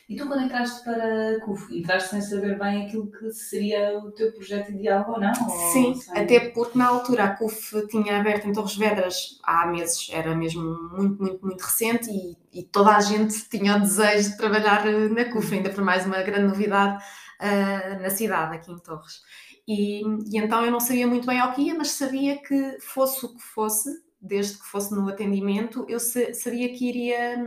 E 0.09 0.15
tu, 0.15 0.27
quando 0.27 0.43
entraste 0.43 0.83
para 0.83 1.35
a 1.35 1.41
CUF, 1.41 1.77
entraste 1.77 2.09
sem 2.09 2.21
saber 2.21 2.57
bem 2.57 2.85
aquilo 2.85 3.11
que 3.11 3.29
seria 3.31 3.97
o 3.99 4.11
teu 4.11 4.31
projeto 4.31 4.71
ideal 4.71 5.05
ou 5.09 5.19
não? 5.19 5.33
Sim, 5.73 5.95
sem... 5.95 6.17
até 6.17 6.39
porque 6.51 6.77
na 6.77 6.87
altura 6.87 7.25
a 7.25 7.35
CUF 7.35 7.87
tinha 7.87 8.19
aberto 8.19 8.47
em 8.47 8.53
Torres 8.53 8.75
Vedras 8.75 9.39
há 9.43 9.67
meses, 9.67 10.09
era 10.11 10.33
mesmo 10.35 10.63
muito, 10.91 11.21
muito, 11.21 11.45
muito 11.45 11.61
recente 11.61 12.09
e, 12.09 12.37
e 12.59 12.63
toda 12.63 12.95
a 12.95 13.01
gente 13.01 13.49
tinha 13.49 13.75
o 13.75 13.79
desejo 13.81 14.31
de 14.31 14.37
trabalhar 14.37 14.87
eh, 14.87 15.09
na 15.09 15.25
CUF, 15.25 15.53
ainda 15.53 15.69
por 15.69 15.83
mais 15.83 16.05
uma 16.05 16.21
grande 16.23 16.47
novidade 16.47 17.03
uh, 17.41 18.01
na 18.01 18.09
cidade, 18.09 18.55
aqui 18.55 18.71
em 18.71 18.77
Torres. 18.77 19.21
E, 19.67 20.01
e 20.01 20.37
então 20.37 20.63
eu 20.63 20.71
não 20.71 20.79
sabia 20.79 21.05
muito 21.05 21.27
bem 21.27 21.39
ao 21.39 21.53
que 21.53 21.63
ia, 21.63 21.75
mas 21.75 21.91
sabia 21.91 22.41
que 22.41 22.77
fosse 22.79 23.25
o 23.25 23.35
que 23.35 23.41
fosse, 23.41 23.89
desde 24.21 24.57
que 24.57 24.65
fosse 24.65 24.95
no 24.95 25.09
atendimento, 25.09 25.85
eu 25.89 25.99
sabia 25.99 26.73
que 26.73 26.87
iria 26.87 27.37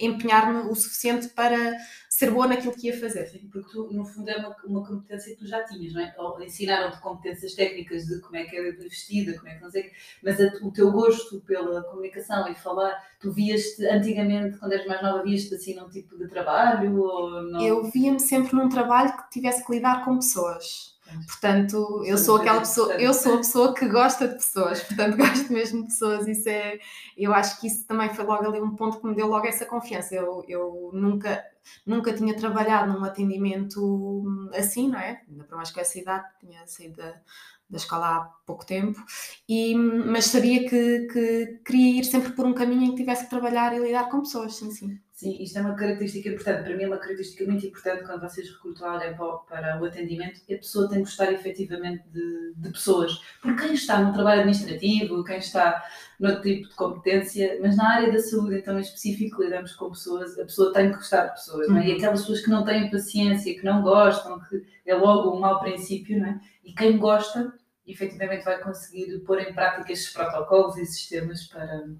empenhar-me 0.00 0.70
o 0.70 0.74
suficiente 0.74 1.28
para 1.28 1.76
ser 2.08 2.30
boa 2.30 2.46
naquilo 2.46 2.74
que 2.74 2.88
ia 2.88 3.00
fazer. 3.00 3.26
Sim, 3.26 3.48
porque 3.50 3.70
tu, 3.70 3.88
no 3.92 4.04
fundo, 4.04 4.28
é 4.28 4.36
uma, 4.36 4.56
uma 4.64 4.86
competência 4.86 5.32
que 5.34 5.38
tu 5.38 5.46
já 5.46 5.62
tinhas, 5.64 5.92
não 5.92 6.00
é? 6.00 6.14
Ensinaram-te 6.44 7.00
competências 7.00 7.54
técnicas 7.54 8.06
de 8.06 8.20
como 8.20 8.36
é 8.36 8.44
que 8.44 8.56
é 8.56 8.72
vestida, 8.72 9.36
como 9.36 9.48
é 9.48 9.54
que 9.54 9.62
não 9.62 9.70
sei, 9.70 9.90
mas 10.22 10.40
a, 10.40 10.46
o 10.62 10.72
teu 10.72 10.90
gosto 10.90 11.40
pela 11.40 11.82
comunicação 11.84 12.48
e 12.48 12.54
falar, 12.54 12.96
tu 13.20 13.32
vias-te 13.32 13.86
antigamente, 13.86 14.58
quando 14.58 14.72
eras 14.72 14.86
mais 14.86 15.02
nova, 15.02 15.22
vias-te 15.22 15.54
assim 15.54 15.74
num 15.74 15.88
tipo 15.88 16.18
de 16.18 16.28
trabalho? 16.28 17.00
Ou 17.00 17.42
não? 17.42 17.60
Eu 17.60 17.84
via-me 17.84 18.20
sempre 18.20 18.56
num 18.56 18.68
trabalho 18.68 19.16
que 19.16 19.30
tivesse 19.30 19.64
que 19.64 19.72
lidar 19.72 20.04
com 20.04 20.16
pessoas. 20.16 20.98
Portanto, 21.26 22.02
eu 22.04 22.16
sou 22.16 22.36
aquela 22.36 22.60
pessoa, 22.60 22.94
eu 22.94 23.12
sou 23.12 23.34
a 23.34 23.38
pessoa 23.38 23.74
que 23.74 23.88
gosta 23.88 24.28
de 24.28 24.34
pessoas, 24.34 24.82
portanto, 24.84 25.16
gosto 25.16 25.52
mesmo 25.52 25.82
de 25.82 25.88
pessoas. 25.88 26.26
Isso 26.28 26.48
é, 26.48 26.78
eu 27.16 27.32
acho 27.34 27.60
que 27.60 27.66
isso 27.66 27.86
também 27.86 28.08
foi 28.10 28.24
logo 28.24 28.46
ali 28.46 28.60
um 28.60 28.76
ponto 28.76 29.00
que 29.00 29.06
me 29.06 29.14
deu 29.14 29.26
logo 29.26 29.46
essa 29.46 29.66
confiança. 29.66 30.14
Eu, 30.14 30.44
eu 30.48 30.90
nunca, 30.92 31.44
nunca 31.86 32.12
tinha 32.12 32.36
trabalhado 32.36 32.92
num 32.92 33.04
atendimento 33.04 34.24
assim, 34.54 34.88
não 34.88 34.98
é? 34.98 35.22
Ainda 35.28 35.44
por 35.44 35.56
mais 35.56 35.70
que 35.70 35.80
essa 35.80 35.98
idade, 35.98 36.26
tinha 36.40 36.66
saído 36.66 36.96
da, 36.96 37.20
da 37.68 37.76
escola 37.76 38.16
há 38.16 38.20
pouco 38.44 38.66
tempo, 38.66 39.00
e, 39.48 39.74
mas 39.74 40.26
sabia 40.26 40.68
que, 40.68 41.06
que 41.06 41.60
queria 41.64 42.00
ir 42.00 42.04
sempre 42.04 42.32
por 42.32 42.46
um 42.46 42.52
caminho 42.52 42.84
em 42.84 42.90
que 42.90 42.96
tivesse 42.96 43.24
que 43.24 43.30
trabalhar 43.30 43.74
e 43.74 43.78
lidar 43.78 44.08
com 44.10 44.20
pessoas, 44.20 44.56
sim, 44.56 44.70
sim. 44.70 45.00
Sim, 45.20 45.36
isto 45.38 45.58
é 45.58 45.60
uma 45.60 45.74
característica 45.74 46.30
importante. 46.30 46.62
Para 46.64 46.74
mim, 46.74 46.84
é 46.84 46.86
uma 46.86 46.96
característica 46.96 47.44
muito 47.44 47.66
importante 47.66 48.04
quando 48.04 48.22
vocês 48.22 48.48
recrutam 48.48 48.88
alguém 48.88 49.14
para, 49.14 49.78
o 49.78 49.84
atendimento. 49.84 50.40
A 50.50 50.56
pessoa 50.56 50.88
tem 50.88 51.00
que 51.00 51.04
gostar 51.04 51.30
efetivamente 51.30 52.08
de, 52.08 52.54
de 52.56 52.70
pessoas. 52.70 53.20
Porque 53.42 53.62
quem 53.62 53.74
está 53.74 54.00
no 54.00 54.14
trabalho 54.14 54.40
administrativo, 54.40 55.22
quem 55.22 55.36
está 55.36 55.84
no 56.18 56.40
tipo 56.40 56.70
de 56.70 56.74
competência, 56.74 57.58
mas 57.60 57.76
na 57.76 57.96
área 57.96 58.10
da 58.10 58.18
saúde, 58.18 58.56
então 58.56 58.78
em 58.78 58.80
específico, 58.80 59.42
lidamos 59.42 59.74
com 59.74 59.90
pessoas, 59.90 60.38
a 60.38 60.44
pessoa 60.44 60.72
tem 60.72 60.88
que 60.88 60.96
gostar 60.96 61.26
de 61.26 61.32
pessoas. 61.32 61.68
Uhum. 61.68 61.76
É? 61.76 61.86
E 61.86 61.90
uhum. 61.90 61.96
aquelas 61.98 62.20
pessoas 62.20 62.40
que 62.40 62.48
não 62.48 62.64
têm 62.64 62.90
paciência, 62.90 63.54
que 63.54 63.62
não 63.62 63.82
gostam, 63.82 64.40
que 64.48 64.64
é 64.86 64.94
logo 64.94 65.36
um 65.36 65.40
mau 65.40 65.60
princípio, 65.60 66.18
não 66.18 66.28
é? 66.28 66.40
E 66.64 66.72
quem 66.72 66.96
gosta, 66.96 67.52
efetivamente 67.86 68.42
vai 68.42 68.58
conseguir 68.62 69.18
pôr 69.26 69.38
em 69.38 69.52
prática 69.52 69.92
estes 69.92 70.14
protocolos 70.14 70.78
e 70.78 70.86
sistemas 70.86 71.44
para 71.44 71.90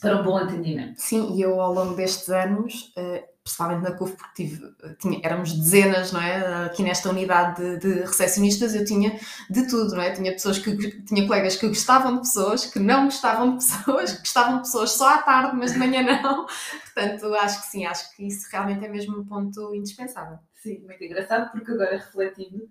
para 0.00 0.20
um 0.20 0.22
bom 0.22 0.36
atendimento. 0.36 1.00
Sim, 1.00 1.34
e 1.36 1.42
eu 1.42 1.60
ao 1.60 1.72
longo 1.72 1.94
destes 1.94 2.28
anos, 2.28 2.92
eh, 2.96 3.24
principalmente 3.42 3.82
na 3.82 3.92
CUF, 3.92 4.16
porque 4.16 4.44
tive, 4.44 4.74
tinha, 4.98 5.20
éramos 5.24 5.52
dezenas, 5.52 6.12
não 6.12 6.20
é? 6.20 6.66
Aqui 6.66 6.82
nesta 6.82 7.08
unidade 7.08 7.56
de, 7.56 7.78
de, 7.78 8.00
recepcionistas 8.00 8.74
eu 8.74 8.84
tinha 8.84 9.18
de 9.50 9.66
tudo, 9.66 9.96
não 9.96 10.02
é? 10.02 10.12
Tinha 10.12 10.32
pessoas 10.32 10.58
que 10.58 10.76
tinha 11.02 11.26
colegas 11.26 11.56
que 11.56 11.66
gostavam 11.66 12.16
de 12.16 12.20
pessoas, 12.20 12.66
que 12.66 12.78
não 12.78 13.06
gostavam 13.06 13.56
de 13.56 13.64
pessoas, 13.64 14.12
que 14.12 14.18
gostavam 14.20 14.56
de 14.56 14.60
pessoas 14.62 14.90
só 14.92 15.14
à 15.14 15.18
tarde, 15.22 15.56
mas 15.56 15.72
de 15.72 15.78
manhã 15.78 16.02
não. 16.02 16.46
Portanto, 16.94 17.34
acho 17.34 17.62
que 17.62 17.66
sim, 17.68 17.86
acho 17.86 18.14
que 18.14 18.26
isso 18.26 18.46
realmente 18.52 18.84
é 18.84 18.88
mesmo 18.88 19.18
um 19.18 19.24
ponto 19.24 19.74
indispensável. 19.74 20.38
Sim, 20.54 20.80
muito 20.80 21.02
engraçado, 21.02 21.50
porque 21.50 21.70
agora 21.70 21.96
refletindo, 21.96 22.68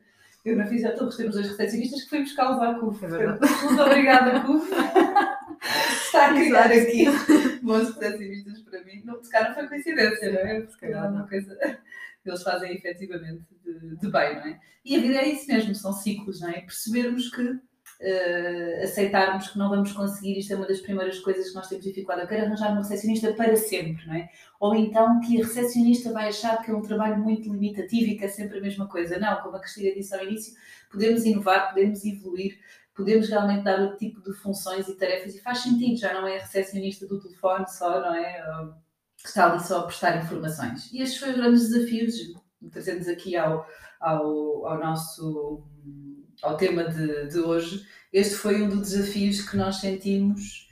Eu 0.47 0.55
na 0.55 0.65
Fisiotorres 0.65 1.17
temos 1.17 1.35
dois 1.35 1.49
recepcionistas 1.49 2.03
que 2.03 2.09
fui 2.09 2.19
buscá-los 2.19 2.61
à 2.61 2.75
CUF. 2.75 3.03
É 3.03 3.09
Muito 3.09 3.81
obrigada, 3.81 4.39
CUF. 4.45 4.71
Está 6.05 6.27
a 6.27 6.33
criar 6.33 6.71
aqui 6.71 7.05
bons 7.61 7.93
recepcionistas 7.93 8.61
para 8.61 8.81
mim. 8.85 9.01
Não, 9.03 9.21
se 9.21 9.29
calhar 9.29 9.49
não 9.49 9.55
foi 9.55 9.67
coincidência, 9.67 10.31
não 10.31 10.39
é? 10.39 10.65
Se 10.65 10.79
calhar 10.79 11.03
é 11.03 11.09
uma 11.09 11.27
coisa 11.27 11.53
que 12.23 12.29
eles 12.29 12.43
fazem 12.43 12.73
efetivamente 12.73 13.43
de, 13.61 13.97
de 13.97 14.09
bem, 14.09 14.35
não 14.35 14.47
é? 14.47 14.59
E 14.85 14.95
a 14.95 14.99
vida 15.01 15.15
é 15.15 15.27
isso 15.27 15.47
mesmo, 15.49 15.75
são 15.75 15.91
ciclos, 15.91 16.39
não 16.39 16.47
é? 16.47 16.61
Percebermos 16.61 17.29
que 17.29 17.59
eh, 17.99 18.81
aceitarmos 18.83 19.49
que 19.49 19.57
não 19.57 19.69
vamos 19.69 19.91
conseguir, 19.91 20.37
isto 20.37 20.53
é 20.53 20.55
uma 20.55 20.67
das 20.67 20.79
primeiras 20.81 21.19
coisas 21.19 21.49
que 21.49 21.55
nós 21.55 21.67
temos 21.67 21.83
dificuldade. 21.83 22.21
Eu 22.21 22.27
quero 22.27 22.45
arranjar 22.45 22.71
uma 22.71 22.81
recepcionista 22.81 23.33
para 23.33 23.55
sempre, 23.55 24.05
não 24.05 24.13
é? 24.13 24.29
Ou 24.59 24.75
então 24.75 25.19
que 25.21 25.41
a 25.41 25.45
recepcionista 25.45 26.11
vai 26.13 26.27
achar 26.27 26.61
que 26.61 26.69
é 26.69 26.75
um 26.75 26.81
trabalho 26.81 27.17
muito 27.17 27.51
limitativo 27.51 28.11
e 28.11 28.17
que 28.17 28.25
é 28.25 28.27
sempre 28.27 28.59
a 28.59 28.61
mesma 28.61 28.87
coisa. 28.87 29.17
Não, 29.17 29.41
como 29.41 29.57
a 29.57 29.59
Cristina 29.59 29.95
disse 29.95 30.13
ao 30.13 30.23
início, 30.23 30.53
podemos 30.91 31.25
inovar, 31.25 31.69
podemos 31.69 32.05
evoluir, 32.05 32.59
podemos 32.95 33.29
realmente 33.29 33.63
dar 33.63 33.79
outro 33.79 33.97
tipo 33.97 34.21
de 34.21 34.33
funções 34.33 34.87
e 34.87 34.95
tarefas 34.95 35.35
e 35.35 35.41
faz 35.41 35.59
sentido, 35.59 35.97
já 35.99 36.13
não 36.13 36.27
é 36.27 36.37
a 36.37 36.41
recepcionista 36.41 37.07
do 37.07 37.19
telefone 37.19 37.67
só, 37.67 37.99
não 37.99 38.13
é? 38.13 38.43
Que 39.17 39.27
está 39.27 39.51
ali 39.51 39.63
só 39.63 39.79
a 39.79 39.83
prestar 39.83 40.17
informações. 40.17 40.91
E 40.93 41.01
estes 41.01 41.19
foram 41.19 41.33
os 41.33 41.39
grandes 41.39 41.69
desafios, 41.69 42.15
trazendo-nos 42.71 43.07
aqui 43.07 43.35
ao, 43.35 43.67
ao, 43.99 44.67
ao 44.67 44.79
nosso 44.79 45.63
ao 46.43 46.57
tema 46.57 46.83
de, 46.85 47.27
de 47.27 47.39
hoje. 47.39 47.85
Este 48.13 48.35
foi 48.35 48.61
um 48.61 48.69
dos 48.69 48.91
desafios 48.91 49.49
que 49.49 49.57
nós 49.57 49.77
sentimos 49.77 50.67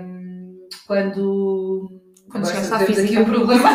hum, 0.00 0.68
quando, 0.86 1.90
Quando 2.30 2.46
Agora 2.48 2.64
chegaste 2.64 2.74
à 2.74 2.78
temos 2.78 2.98
aqui 2.98 3.08
física. 3.08 3.22
um 3.22 3.24
problema 3.24 3.68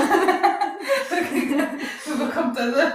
meu 2.18 2.32
computador. 2.32 2.94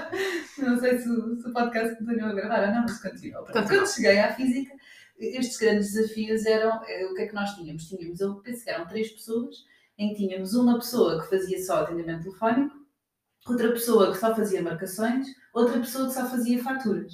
Não 0.59 0.78
sei 0.78 0.99
se, 0.99 1.09
o- 1.09 1.37
se 1.40 1.49
o 1.49 1.52
podcast 1.52 1.97
continuou 1.97 2.30
a 2.30 2.35
gravar 2.35 2.68
ou 2.68 2.75
não, 2.75 2.83
mas 2.83 3.00
continua. 3.02 3.42
Portanto, 3.42 3.68
quando 3.68 3.87
cheguei 3.87 4.18
à 4.18 4.33
física, 4.33 4.73
estes 5.18 5.56
grandes 5.59 5.92
desafios 5.92 6.44
eram 6.47 6.80
eh, 6.87 7.06
o 7.06 7.14
que 7.14 7.23
é 7.23 7.26
que 7.26 7.35
nós 7.35 7.54
tínhamos? 7.54 7.85
Tínhamos, 7.87 8.21
eu 8.21 8.35
penso 8.37 8.64
que 8.64 8.71
eram 8.71 8.87
três 8.87 9.11
pessoas, 9.11 9.56
em 9.99 10.11
que 10.11 10.16
tínhamos 10.26 10.54
uma 10.54 10.75
pessoa 10.78 11.23
que 11.23 11.28
fazia 11.30 11.62
só 11.62 11.83
atendimento 11.83 12.25
telefónico, 12.25 12.75
outra 13.47 13.71
pessoa 13.73 14.12
que 14.12 14.18
só 14.18 14.35
fazia 14.35 14.62
marcações, 14.62 15.26
outra 15.52 15.78
pessoa 15.78 16.09
que 16.09 16.14
só 16.14 16.26
fazia 16.26 16.62
faturas. 16.62 17.12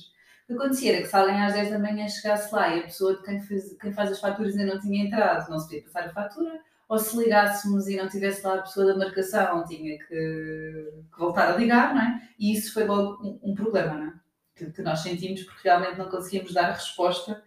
Que 0.51 0.57
acontecia 0.57 0.95
era 0.95 1.03
que 1.03 1.09
se 1.09 1.15
alguém 1.15 1.41
às 1.41 1.53
10 1.53 1.71
da 1.71 1.79
manhã 1.79 2.09
chegasse 2.09 2.53
lá 2.53 2.75
e 2.75 2.81
a 2.81 2.83
pessoa 2.83 3.15
de 3.15 3.23
quem, 3.23 3.41
fez, 3.41 3.77
quem 3.81 3.93
faz 3.93 4.11
as 4.11 4.19
faturas 4.19 4.57
ainda 4.57 4.75
não 4.75 4.81
tinha 4.81 5.05
entrado, 5.05 5.49
não 5.49 5.61
se 5.61 5.67
podia 5.67 5.85
passar 5.85 6.07
a 6.07 6.13
fatura, 6.13 6.61
ou 6.89 6.99
se 6.99 7.17
ligássemos 7.17 7.87
e 7.87 7.97
não 7.97 8.09
tivesse 8.09 8.45
lá 8.45 8.57
a 8.57 8.63
pessoa 8.63 8.85
da 8.85 8.99
marcação, 8.99 9.65
tinha 9.65 9.97
que, 9.97 10.07
que 10.09 11.19
voltar 11.21 11.53
a 11.53 11.57
ligar, 11.57 11.95
não 11.95 12.03
é? 12.03 12.21
E 12.37 12.53
isso 12.53 12.75
foi 12.75 12.83
logo 12.83 13.25
um, 13.25 13.53
um 13.53 13.55
problema, 13.55 13.95
não 13.95 14.07
é? 14.09 14.13
Que, 14.57 14.73
que 14.73 14.83
nós 14.83 14.99
sentimos 14.99 15.45
porque 15.45 15.69
realmente 15.69 15.97
não 15.97 16.09
conseguíamos 16.09 16.53
dar 16.53 16.73
resposta 16.73 17.41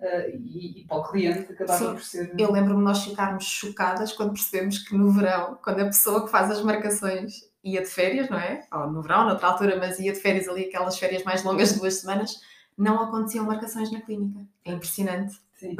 eh, 0.00 0.30
e, 0.38 0.80
e 0.80 0.86
para 0.86 0.96
o 0.96 1.10
cliente 1.10 1.52
acabava 1.52 1.78
Sim. 1.78 1.92
por 1.92 2.02
ser. 2.02 2.34
Eu 2.38 2.50
lembro-me 2.50 2.78
de 2.78 2.84
nós 2.84 3.04
ficarmos 3.04 3.44
chocadas 3.44 4.10
quando 4.14 4.32
percebemos 4.32 4.78
que 4.78 4.96
no 4.96 5.12
verão, 5.12 5.58
quando 5.62 5.80
a 5.80 5.84
pessoa 5.84 6.24
que 6.24 6.30
faz 6.30 6.50
as 6.50 6.62
marcações 6.62 7.47
ia 7.62 7.82
de 7.82 7.88
férias, 7.88 8.28
não 8.28 8.38
é? 8.38 8.66
Ou 8.72 8.90
no 8.90 9.02
verão, 9.02 9.26
noutra 9.26 9.48
altura, 9.48 9.76
mas 9.76 9.98
ia 9.98 10.12
de 10.12 10.20
férias 10.20 10.48
ali, 10.48 10.64
aquelas 10.64 10.98
férias 10.98 11.22
mais 11.24 11.42
longas 11.42 11.72
de 11.72 11.78
duas 11.78 11.94
semanas, 11.94 12.40
não 12.76 13.02
aconteciam 13.02 13.44
marcações 13.44 13.90
na 13.90 14.00
clínica. 14.00 14.46
É 14.64 14.72
impressionante. 14.72 15.36
Sim, 15.58 15.76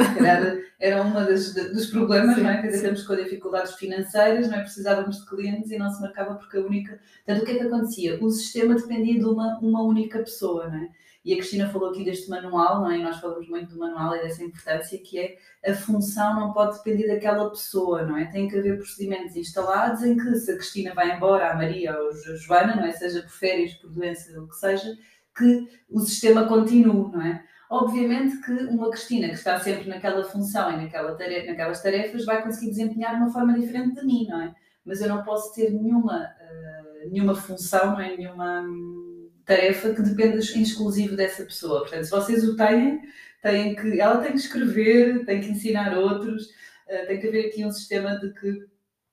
era 0.80 1.02
uma 1.02 1.24
das, 1.24 1.54
dos 1.54 1.86
problemas, 1.86 2.34
Sim, 2.34 2.42
não 2.42 2.50
é? 2.50 2.60
Quer 2.60 2.66
dizer, 2.66 2.82
temos 2.82 3.04
com 3.04 3.14
dificuldades 3.14 3.74
financeiras, 3.74 4.48
não 4.48 4.58
é? 4.58 4.62
Precisávamos 4.62 5.20
de 5.20 5.26
clientes 5.26 5.70
e 5.70 5.78
não 5.78 5.88
se 5.88 6.00
marcava 6.00 6.34
porque 6.34 6.56
a 6.56 6.60
única. 6.60 7.00
Portanto, 7.24 7.42
o 7.42 7.46
que 7.46 7.52
é 7.52 7.58
que 7.58 7.64
acontecia? 7.64 8.18
O 8.20 8.28
sistema 8.28 8.74
dependia 8.74 9.20
de 9.20 9.24
uma, 9.24 9.56
uma 9.60 9.82
única 9.82 10.18
pessoa, 10.18 10.68
não 10.68 10.78
é? 10.78 10.88
E 11.24 11.32
a 11.32 11.36
Cristina 11.36 11.68
falou 11.68 11.90
aqui 11.90 12.04
deste 12.04 12.28
manual, 12.28 12.80
não 12.80 12.90
é? 12.90 12.98
E 12.98 13.02
nós 13.02 13.20
falamos 13.20 13.48
muito 13.48 13.74
do 13.74 13.78
manual 13.78 14.16
e 14.16 14.22
dessa 14.22 14.42
importância, 14.42 14.98
que 14.98 15.18
é 15.18 15.36
a 15.70 15.74
função 15.74 16.40
não 16.40 16.52
pode 16.52 16.78
depender 16.78 17.06
daquela 17.06 17.48
pessoa, 17.50 18.02
não 18.02 18.16
é? 18.16 18.24
Tem 18.26 18.48
que 18.48 18.58
haver 18.58 18.78
procedimentos 18.78 19.36
instalados 19.36 20.02
em 20.02 20.16
que 20.16 20.34
se 20.36 20.50
a 20.50 20.56
Cristina 20.56 20.94
vai 20.94 21.14
embora, 21.16 21.50
a 21.50 21.54
Maria 21.54 21.96
ou 21.96 22.08
a 22.08 22.36
Joana, 22.36 22.74
não 22.74 22.84
é? 22.84 22.92
Seja 22.92 23.22
por 23.22 23.30
férias, 23.30 23.74
por 23.74 23.90
doença, 23.90 24.40
o 24.40 24.48
que 24.48 24.56
seja, 24.56 24.96
que 25.36 25.68
o 25.88 26.00
sistema 26.00 26.48
continue, 26.48 27.12
não 27.12 27.22
é? 27.22 27.44
Obviamente 27.70 28.40
que 28.40 28.52
uma 28.52 28.90
Cristina 28.90 29.28
que 29.28 29.34
está 29.34 29.60
sempre 29.60 29.88
naquela 29.88 30.24
função 30.24 30.72
e 30.72 30.76
naquela 30.84 31.14
tarefa, 31.14 31.48
naquelas 31.48 31.82
tarefas 31.82 32.24
vai 32.24 32.42
conseguir 32.42 32.70
desempenhar 32.70 33.16
de 33.16 33.22
uma 33.22 33.32
forma 33.32 33.58
diferente 33.58 34.00
de 34.00 34.06
mim, 34.06 34.26
não 34.26 34.40
é? 34.40 34.54
Mas 34.84 35.02
eu 35.02 35.08
não 35.08 35.22
posso 35.22 35.54
ter 35.54 35.70
nenhuma, 35.70 36.24
eh, 36.40 37.08
nenhuma 37.10 37.34
função, 37.34 37.92
não 37.92 38.00
é? 38.00 38.16
Nenhuma 38.16 38.62
hum, 38.62 39.30
tarefa 39.44 39.92
que 39.94 40.00
dependa 40.00 40.38
exclusivo 40.38 41.14
dessa 41.14 41.44
pessoa. 41.44 41.80
Portanto, 41.80 42.04
se 42.04 42.10
vocês 42.10 42.42
o 42.44 42.56
têm, 42.56 43.02
têm 43.42 43.76
que, 43.76 44.00
ela 44.00 44.18
tem 44.18 44.32
que 44.32 44.38
escrever, 44.38 45.26
tem 45.26 45.40
que 45.40 45.48
ensinar 45.48 45.96
outros, 45.98 46.48
eh, 46.86 47.04
tem 47.06 47.20
que 47.20 47.28
haver 47.28 47.48
aqui 47.48 47.66
um 47.66 47.70
sistema 47.70 48.18
de 48.18 48.32
que 48.32 48.66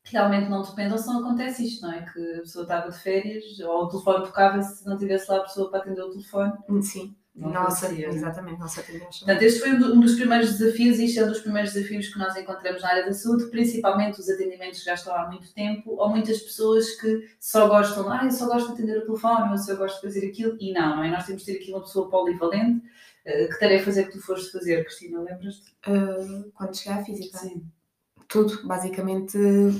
realmente 0.06 0.50
não 0.50 0.62
dependam, 0.62 0.98
senão 0.98 1.20
acontece 1.20 1.66
isto, 1.66 1.82
não 1.86 1.92
é? 1.94 2.04
Que 2.04 2.36
a 2.36 2.40
pessoa 2.42 2.64
estava 2.64 2.90
de 2.90 2.98
férias 3.00 3.60
ou 3.60 3.84
o 3.84 3.88
telefone 3.90 4.26
tocava 4.26 4.62
se 4.62 4.86
não 4.88 4.98
tivesse 4.98 5.30
lá 5.30 5.38
a 5.40 5.44
pessoa 5.44 5.70
para 5.70 5.80
atender 5.82 6.02
o 6.02 6.12
telefone. 6.12 6.54
Sim, 6.84 7.16
Não 7.36 7.51
nossa, 7.51 7.92
exatamente, 7.94 8.60
nós 8.60 8.77
atendemos. 8.80 9.20
Portanto, 9.20 9.42
este 9.42 9.60
foi 9.60 9.72
um 9.74 9.80
do- 9.80 10.00
dos 10.00 10.15
primeiros 10.15 10.58
desafios, 10.58 11.00
e 11.00 11.06
isto 11.06 11.20
é 11.20 11.25
um 11.25 11.27
dos 11.27 11.42
primeiros 11.42 11.74
desafios 11.74 12.08
que 12.08 12.18
nós 12.18 12.34
encontramos 12.38 12.82
na 12.82 12.88
área 12.89 13.06
da 13.06 13.12
saúde, 13.13 13.48
principalmente 13.48 14.22
os 14.22 14.30
atendimentos 14.30 14.80
que 14.80 14.86
já 14.86 14.94
estão 14.94 15.13
há 15.13 15.27
muito 15.27 15.54
tempo, 15.54 15.96
ou 15.98 16.10
muitas 16.10 16.39
pessoas 16.42 16.92
que 16.92 17.27
só 17.38 17.68
gostam, 17.68 18.10
ah, 18.10 18.22
eu 18.24 18.32
só 18.32 18.46
gosto 18.48 18.68
de 18.68 18.74
atender 18.74 19.00
o 19.00 19.06
telefone, 19.06 19.51
ou 19.51 19.58
só 19.58 19.75
gosto 19.75 19.96
de 19.98 20.01
fazer 20.13 20.27
aquilo, 20.30 20.56
e 20.62 20.72
não, 20.72 20.96
não 20.96 21.04
é? 21.04 21.12
Nós 21.12 21.25
temos 21.25 21.44
de 21.44 21.51
ter 21.54 21.60
aqui 21.62 21.72
uma 21.72 21.82
pessoa 21.82 22.10
polivalente. 22.10 22.82
Eh, 23.25 23.48
Que 23.48 23.60
tarefas 23.60 23.98
é 23.98 24.04
que 24.04 24.12
tu 24.13 24.22
foste 24.22 24.51
fazer, 24.51 24.84
Cristina? 24.86 25.20
Lembras-te? 25.20 25.72
Uh, 25.88 26.51
quando 26.54 26.77
cheguei 26.77 26.94
à 26.94 27.04
física. 27.04 27.38
Sim. 27.39 27.63
Tudo, 28.30 28.65
basicamente, 28.68 29.38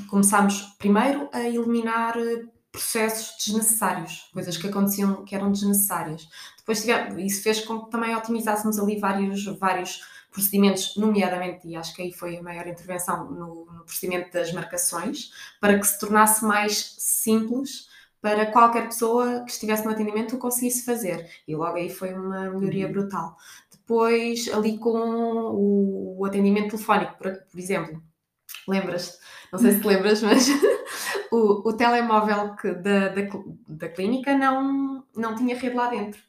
começámos 0.10 0.62
primeiro 0.78 1.30
a 1.32 1.42
eliminar 1.48 2.18
eh, 2.18 2.44
processos 2.76 3.36
desnecessários, 3.46 4.30
coisas 4.34 4.58
que 4.58 4.68
aconteciam 4.68 5.24
que 5.26 5.36
eram 5.36 5.52
desnecessárias. 5.52 6.28
Depois 6.58 6.82
tivemos, 6.82 7.22
isso 7.24 7.42
fez 7.44 7.62
com 7.62 7.86
que 7.86 7.92
também 7.92 8.16
otimizássemos 8.16 8.78
ali 8.80 9.00
vários, 9.00 9.46
vários 9.60 10.02
procedimentos, 10.32 10.96
nomeadamente, 10.98 11.68
e 11.68 11.76
acho 11.76 11.96
que 11.96 12.02
aí 12.02 12.12
foi 12.12 12.38
a 12.38 12.44
maior 12.44 12.68
intervenção 12.68 13.32
no, 13.32 13.66
no 13.72 13.86
procedimento 13.86 14.32
das 14.34 14.52
marcações, 14.52 15.32
para 15.62 15.80
que 15.80 15.88
se 15.88 15.98
tornasse 16.00 16.44
mais 16.44 16.96
simples 17.00 17.88
para 18.22 18.46
qualquer 18.52 18.86
pessoa 18.88 19.44
que 19.46 19.52
estivesse 19.52 19.86
no 19.86 19.92
atendimento 19.92 20.36
o 20.36 20.40
conseguisse 20.40 20.84
fazer. 20.84 21.30
E 21.48 21.56
logo 21.56 21.78
aí 21.78 21.90
foi 21.90 22.14
uma 22.14 22.50
melhoria 22.50 22.88
Uhum. 22.88 22.92
brutal. 22.92 23.38
Depois, 23.72 24.50
ali 24.54 24.78
com 24.80 24.98
o, 24.98 26.18
o 26.20 26.26
atendimento 26.26 26.72
telefónico, 26.72 27.18
por, 27.18 27.32
por 27.34 27.60
exemplo, 27.60 28.02
lembras-te? 28.68 29.18
Não 29.52 29.60
sei 29.60 29.72
se 29.74 29.82
te 29.82 29.88
lembras, 29.88 30.22
mas 30.22 30.48
o, 31.32 31.70
o 31.70 31.74
telemóvel 31.74 32.56
que 32.56 32.74
da, 32.74 33.10
da, 33.10 33.22
da 33.68 33.90
clínica 33.90 34.38
não, 34.38 35.04
não 35.16 35.36
tinha 35.36 35.58
rede 35.58 35.76
lá 35.76 35.90
dentro. 35.90 36.22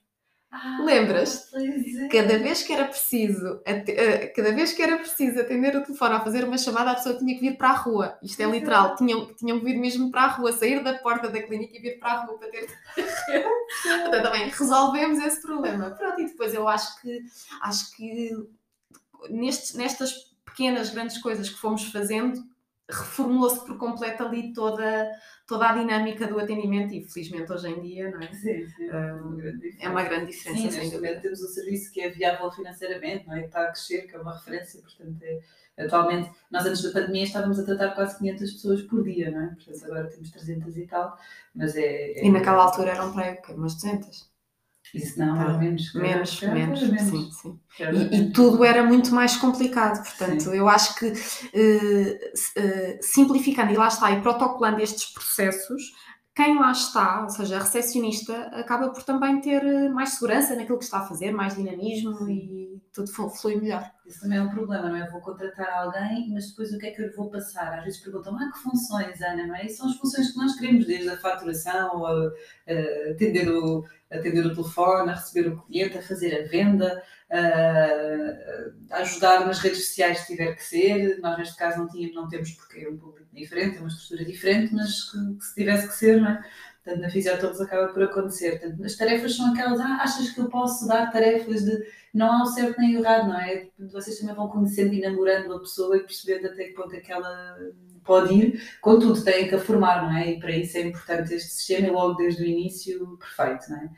Ah, 0.50 0.78
Lembras-te? 0.82 1.50
Pois 1.50 1.96
é. 1.96 2.08
Cada 2.08 2.38
vez 2.38 2.62
que 2.62 2.72
era 2.72 2.86
preciso, 2.86 3.60
eh, 3.64 4.26
cada 4.28 4.52
vez 4.52 4.72
que 4.72 4.82
era 4.82 4.96
preciso 4.96 5.40
atender 5.40 5.76
o 5.76 5.82
telefone 5.82 6.14
ou 6.14 6.20
fazer 6.20 6.44
uma 6.44 6.56
chamada, 6.56 6.92
a 6.92 6.94
pessoa 6.94 7.18
tinha 7.18 7.34
que 7.34 7.40
vir 7.40 7.58
para 7.58 7.70
a 7.70 7.74
rua. 7.76 8.18
Isto 8.22 8.40
é 8.42 8.46
literal, 8.46 8.94
tinham, 8.94 9.34
tinham 9.34 9.58
que 9.58 9.64
vir 9.64 9.76
mesmo 9.76 10.10
para 10.10 10.22
a 10.22 10.28
rua, 10.28 10.52
sair 10.52 10.82
da 10.82 10.94
porta 10.94 11.28
da 11.28 11.42
clínica 11.42 11.76
e 11.76 11.80
vir 11.80 11.98
para 11.98 12.12
a 12.12 12.24
rua 12.24 12.38
para 12.38 12.48
ter 12.48 12.66
Portanto, 13.82 14.22
também 14.22 14.48
resolvemos 14.48 15.18
esse 15.18 15.42
problema. 15.42 15.90
Pronto, 15.90 16.20
e 16.20 16.26
depois 16.26 16.54
eu 16.54 16.66
acho 16.68 17.00
que 17.02 17.22
acho 17.60 17.94
que 17.96 18.30
nestes, 19.28 19.74
nestas 19.74 20.34
pequenas, 20.44 20.90
grandes 20.90 21.18
coisas 21.18 21.48
que 21.50 21.58
fomos 21.58 21.84
fazendo, 21.90 22.42
reformulou-se 22.88 23.64
por 23.64 23.76
completo 23.76 24.22
ali 24.22 24.52
toda, 24.52 25.10
toda 25.46 25.68
a 25.68 25.72
dinâmica 25.72 26.26
do 26.26 26.38
atendimento 26.38 26.94
e 26.94 27.04
felizmente 27.04 27.52
hoje 27.52 27.68
em 27.68 27.80
dia, 27.80 28.10
não 28.10 28.20
é? 28.20 28.32
Sim, 28.32 28.66
sim. 28.68 28.88
Ah, 28.90 29.20
uma 29.22 29.36
grande 29.36 29.60
diferença. 29.60 29.86
É 29.86 29.88
uma 29.88 30.02
grande 30.04 30.26
diferença, 30.26 30.70
Sim, 30.70 30.78
neste 30.78 30.94
momento 30.94 31.22
temos 31.22 31.42
um 31.42 31.48
serviço 31.48 31.92
que 31.92 32.00
é 32.00 32.10
viável 32.10 32.50
financeiramente, 32.52 33.26
não 33.26 33.34
é? 33.34 33.44
Está 33.44 33.62
a 33.62 33.66
crescer, 33.66 34.02
que 34.02 34.14
é 34.14 34.20
uma 34.20 34.34
referência, 34.34 34.80
portanto, 34.80 35.22
é, 35.22 35.84
atualmente, 35.84 36.30
nós 36.50 36.64
antes 36.64 36.82
da 36.82 36.92
pandemia 36.92 37.24
estávamos 37.24 37.58
a 37.58 37.64
tratar 37.64 37.90
quase 37.94 38.18
500 38.18 38.52
pessoas 38.52 38.82
por 38.82 39.02
dia, 39.02 39.30
não 39.30 39.42
é? 39.42 39.46
Portanto, 39.48 39.84
agora 39.84 40.08
temos 40.08 40.30
300 40.30 40.76
e 40.76 40.86
tal, 40.86 41.18
mas 41.54 41.76
é... 41.76 42.12
é 42.12 42.24
E 42.24 42.30
naquela 42.30 42.62
altura 42.62 42.92
eram 42.92 43.12
para 43.12 43.24
aí 43.24 43.38
umas 43.50 43.74
200? 43.74 44.35
Isso 44.94 45.18
não, 45.18 45.34
Tá. 45.36 45.42
era 45.42 45.58
menos. 45.58 45.94
Menos, 45.94 46.40
calhar 46.40 46.54
menos, 46.54 46.82
era 46.82 46.98
sim, 46.98 47.30
sim. 47.32 47.58
calhar 47.76 47.94
E, 47.94 47.96
era 47.98 48.14
e 48.14 48.18
menos. 48.20 48.32
tudo 48.32 48.64
era 48.64 48.82
muito 48.82 49.14
mais 49.14 49.36
complicado, 49.36 50.02
portanto, 50.02 50.42
Sim. 50.44 50.54
eu 50.56 50.68
acho 50.68 50.94
que 50.96 51.06
s- 52.32 52.52
eh, 52.56 52.98
simplificando, 53.02 53.72
e 53.72 53.76
lá 53.76 53.88
está, 53.88 54.10
e 54.12 54.20
protocolando 54.22 54.80
estes 54.80 55.12
processos, 55.12 55.82
quem 56.36 56.58
lá 56.58 56.70
está, 56.70 57.22
ou 57.22 57.30
seja, 57.30 57.56
a 57.56 57.60
recepcionista, 57.60 58.34
acaba 58.48 58.90
por 58.90 59.02
também 59.02 59.40
ter 59.40 59.64
eh, 59.64 59.88
mais 59.88 60.10
segurança 60.10 60.54
naquilo 60.54 60.76
que 60.76 60.84
está 60.84 60.98
a 60.98 61.06
fazer, 61.06 61.32
mais 61.32 61.56
dinamismo 61.56 62.28
e 62.28 62.78
tudo 62.92 63.10
flui 63.10 63.56
melhor. 63.56 63.90
Isso 64.04 64.20
também 64.20 64.36
é 64.36 64.42
um 64.42 64.50
problema, 64.50 64.90
não 64.90 64.96
é? 64.96 65.06
Eu 65.06 65.12
vou 65.12 65.22
contratar 65.22 65.66
alguém, 65.70 66.30
mas 66.30 66.50
depois 66.50 66.72
o 66.74 66.78
que 66.78 66.86
é 66.88 66.90
que 66.90 67.00
eu 67.00 67.06
lhe 67.06 67.14
vou 67.14 67.30
passar? 67.30 67.78
Às 67.78 67.84
vezes 67.84 68.00
perguntam, 68.00 68.36
ah, 68.36 68.52
que 68.52 68.58
funções, 68.58 69.18
Ana, 69.22 69.46
não 69.46 69.56
é? 69.56 69.64
E 69.64 69.70
são 69.70 69.88
as 69.88 69.96
funções 69.96 70.32
que 70.32 70.36
nós 70.36 70.54
queremos, 70.56 70.86
desde 70.86 71.08
a 71.08 71.16
faturação, 71.16 72.04
a, 72.04 72.12
a 72.12 73.10
atender, 73.12 73.48
o, 73.48 73.82
atender 74.10 74.44
o 74.44 74.54
telefone, 74.54 75.10
a 75.10 75.14
receber 75.14 75.48
o 75.48 75.62
cliente, 75.62 75.96
a 75.96 76.02
fazer 76.02 76.38
a 76.38 76.48
venda, 76.48 77.02
a 77.30 78.98
ajudar 79.00 79.46
nas 79.46 79.58
redes 79.58 79.86
sociais 79.86 80.20
se 80.20 80.26
tiver 80.28 80.54
que 80.54 80.62
ser. 80.62 81.18
Nós, 81.20 81.38
neste 81.38 81.56
caso, 81.56 81.78
não, 81.78 81.88
tínhamos, 81.88 82.14
não 82.14 82.28
temos 82.28 82.52
porque 82.52 82.80
é 82.80 82.88
um 82.88 82.96
público 82.96 83.28
diferente, 83.32 83.76
é 83.76 83.80
uma 83.80 83.88
estrutura 83.88 84.24
diferente, 84.24 84.74
mas 84.74 85.10
que, 85.10 85.18
que 85.38 85.44
se 85.44 85.54
tivesse 85.54 85.88
que 85.88 85.94
ser, 85.94 86.20
não 86.20 86.30
é? 86.30 86.44
Portanto, 86.84 87.02
na 87.02 87.10
Fisiotodos 87.10 87.60
acaba 87.60 87.88
por 87.88 88.04
acontecer. 88.04 88.60
Portanto, 88.60 88.84
as 88.84 88.94
tarefas 88.94 89.34
são 89.36 89.52
aquelas, 89.52 89.80
ah, 89.80 89.98
achas 90.02 90.30
que 90.30 90.40
eu 90.40 90.48
posso 90.48 90.86
dar 90.86 91.10
tarefas 91.10 91.64
de. 91.64 91.84
Não 92.14 92.32
há 92.32 92.42
o 92.44 92.46
certo 92.46 92.78
nem 92.78 92.96
o 92.96 93.00
errado, 93.00 93.28
não 93.28 93.38
é? 93.38 93.68
Vocês 93.90 94.18
também 94.18 94.34
vão 94.34 94.48
conhecendo 94.48 94.94
e 94.94 95.00
namorando 95.00 95.52
a 95.52 95.58
pessoa 95.58 95.96
e 95.96 96.00
percebendo 96.00 96.46
até 96.46 96.64
que 96.64 96.74
ponto 96.74 96.94
é 96.94 97.00
que 97.00 97.12
ela 97.12 97.58
pode 98.04 98.32
ir. 98.32 98.62
Contudo, 98.80 99.22
têm 99.22 99.48
que 99.48 99.54
a 99.56 99.58
formar, 99.58 100.02
não 100.04 100.16
é? 100.16 100.30
E 100.30 100.38
para 100.38 100.52
isso 100.52 100.78
é 100.78 100.82
importante 100.82 101.34
este 101.34 101.50
sistema 101.50 101.88
e 101.88 101.90
logo 101.90 102.14
desde 102.14 102.42
o 102.42 102.46
início, 102.46 103.18
perfeito, 103.18 103.68
não 103.68 103.78
é? 103.78 103.90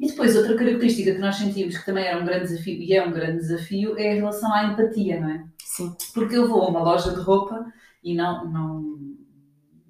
E 0.00 0.06
depois, 0.06 0.34
outra 0.34 0.56
característica 0.56 1.12
que 1.12 1.18
nós 1.18 1.36
sentimos 1.36 1.76
que 1.76 1.84
também 1.84 2.06
era 2.06 2.18
um 2.18 2.24
grande 2.24 2.48
desafio, 2.48 2.80
e 2.80 2.94
é 2.94 3.06
um 3.06 3.12
grande 3.12 3.36
desafio, 3.36 3.98
é 3.98 4.12
a 4.12 4.14
relação 4.14 4.50
à 4.50 4.64
empatia, 4.64 5.20
não 5.20 5.28
é? 5.28 5.44
Sim. 5.62 5.94
Porque 6.14 6.36
eu 6.36 6.48
vou 6.48 6.62
a 6.62 6.68
uma 6.68 6.82
loja 6.82 7.10
de 7.10 7.20
roupa 7.20 7.70
e 8.02 8.14
não, 8.14 8.46
não, 8.46 8.98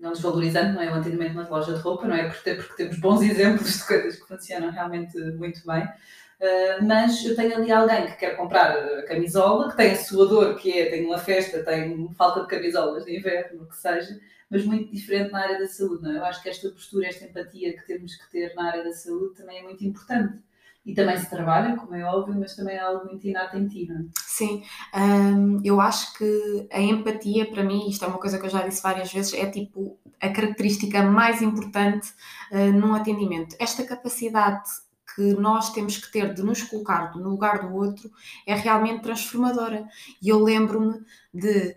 não 0.01 0.13
desvalorizando, 0.13 0.75
não 0.75 0.83
é? 0.83 0.91
O 0.91 0.95
atendimento 0.95 1.35
na 1.35 1.49
loja 1.49 1.75
de 1.75 1.79
roupa, 1.79 2.09
não 2.09 2.17
é? 2.17 2.29
Porque, 2.29 2.55
porque 2.55 2.75
temos 2.75 2.99
bons 2.99 3.23
exemplos 3.31 3.79
de 3.79 3.87
coisas 3.87 4.17
que 4.17 4.27
funcionam 4.27 4.73
realmente 4.73 5.17
muito 5.37 5.65
bem. 5.65 5.85
Uh, 5.85 6.85
mas 6.85 7.25
eu 7.25 7.37
tenho 7.37 7.55
ali 7.55 7.71
alguém 7.71 8.07
que 8.07 8.17
quer 8.17 8.37
comprar 8.37 8.73
a 8.73 9.03
camisola, 9.05 9.71
que 9.71 9.77
tem 9.77 9.93
a 9.93 9.97
sua 9.97 10.27
dor, 10.27 10.57
que 10.57 10.73
é, 10.73 10.91
tem 10.91 11.07
uma 11.07 11.19
festa, 11.19 11.63
tem 11.63 12.13
falta 12.15 12.41
de 12.41 12.49
camisolas 12.49 13.05
de 13.05 13.17
inverno, 13.17 13.63
o 13.63 13.67
que 13.69 13.77
seja, 13.77 14.19
mas 14.51 14.65
muito 14.65 14.91
diferente 14.91 15.31
na 15.31 15.41
área 15.41 15.59
da 15.59 15.69
saúde. 15.69 16.03
Não 16.03 16.13
é? 16.13 16.17
Eu 16.19 16.25
acho 16.25 16.43
que 16.43 16.49
esta 16.49 16.69
postura, 16.71 17.07
esta 17.07 17.25
empatia 17.25 17.77
que 17.77 17.87
temos 17.87 18.17
que 18.17 18.31
ter 18.31 18.55
na 18.55 18.67
área 18.67 18.85
da 18.85 18.93
saúde 18.93 19.37
também 19.37 19.59
é 19.59 19.63
muito 19.63 19.85
importante. 19.85 20.43
E 20.85 20.95
também 20.95 21.17
se 21.19 21.29
trabalha, 21.29 21.77
como 21.77 21.95
é 21.95 22.03
óbvio, 22.05 22.35
mas 22.41 22.57
também 22.57 22.75
é 22.75 22.81
algo 22.81 23.05
muito 23.05 23.27
inato 23.27 23.57
em 23.57 23.69
ti, 23.69 23.87
é? 23.91 24.03
Sim, 24.17 24.65
hum, 24.95 25.61
eu 25.63 25.79
acho 25.79 26.15
que 26.15 26.67
a 26.73 26.81
empatia, 26.81 27.51
para 27.51 27.63
mim, 27.63 27.87
isto 27.89 28.05
é 28.05 28.09
uma 28.09 28.19
coisa 28.19 28.39
que 28.39 28.47
eu 28.47 28.51
já 28.51 28.67
disse 28.67 28.83
várias 28.83 29.13
vezes, 29.13 29.35
é 29.35 29.45
tipo 29.47 30.01
a 30.19 30.31
característica 30.31 31.03
mais 31.03 31.43
importante 31.43 32.11
uh, 32.51 32.73
num 32.73 32.95
atendimento. 32.95 33.55
Esta 33.59 33.85
capacidade 33.85 34.69
que 35.15 35.35
nós 35.35 35.73
temos 35.73 35.99
que 35.99 36.11
ter 36.11 36.33
de 36.33 36.43
nos 36.43 36.63
colocar 36.63 37.15
no 37.17 37.31
lugar 37.31 37.69
do 37.69 37.75
outro 37.75 38.11
é 38.47 38.55
realmente 38.55 39.03
transformadora. 39.03 39.87
E 40.23 40.29
eu 40.29 40.43
lembro-me 40.43 41.05
de 41.33 41.77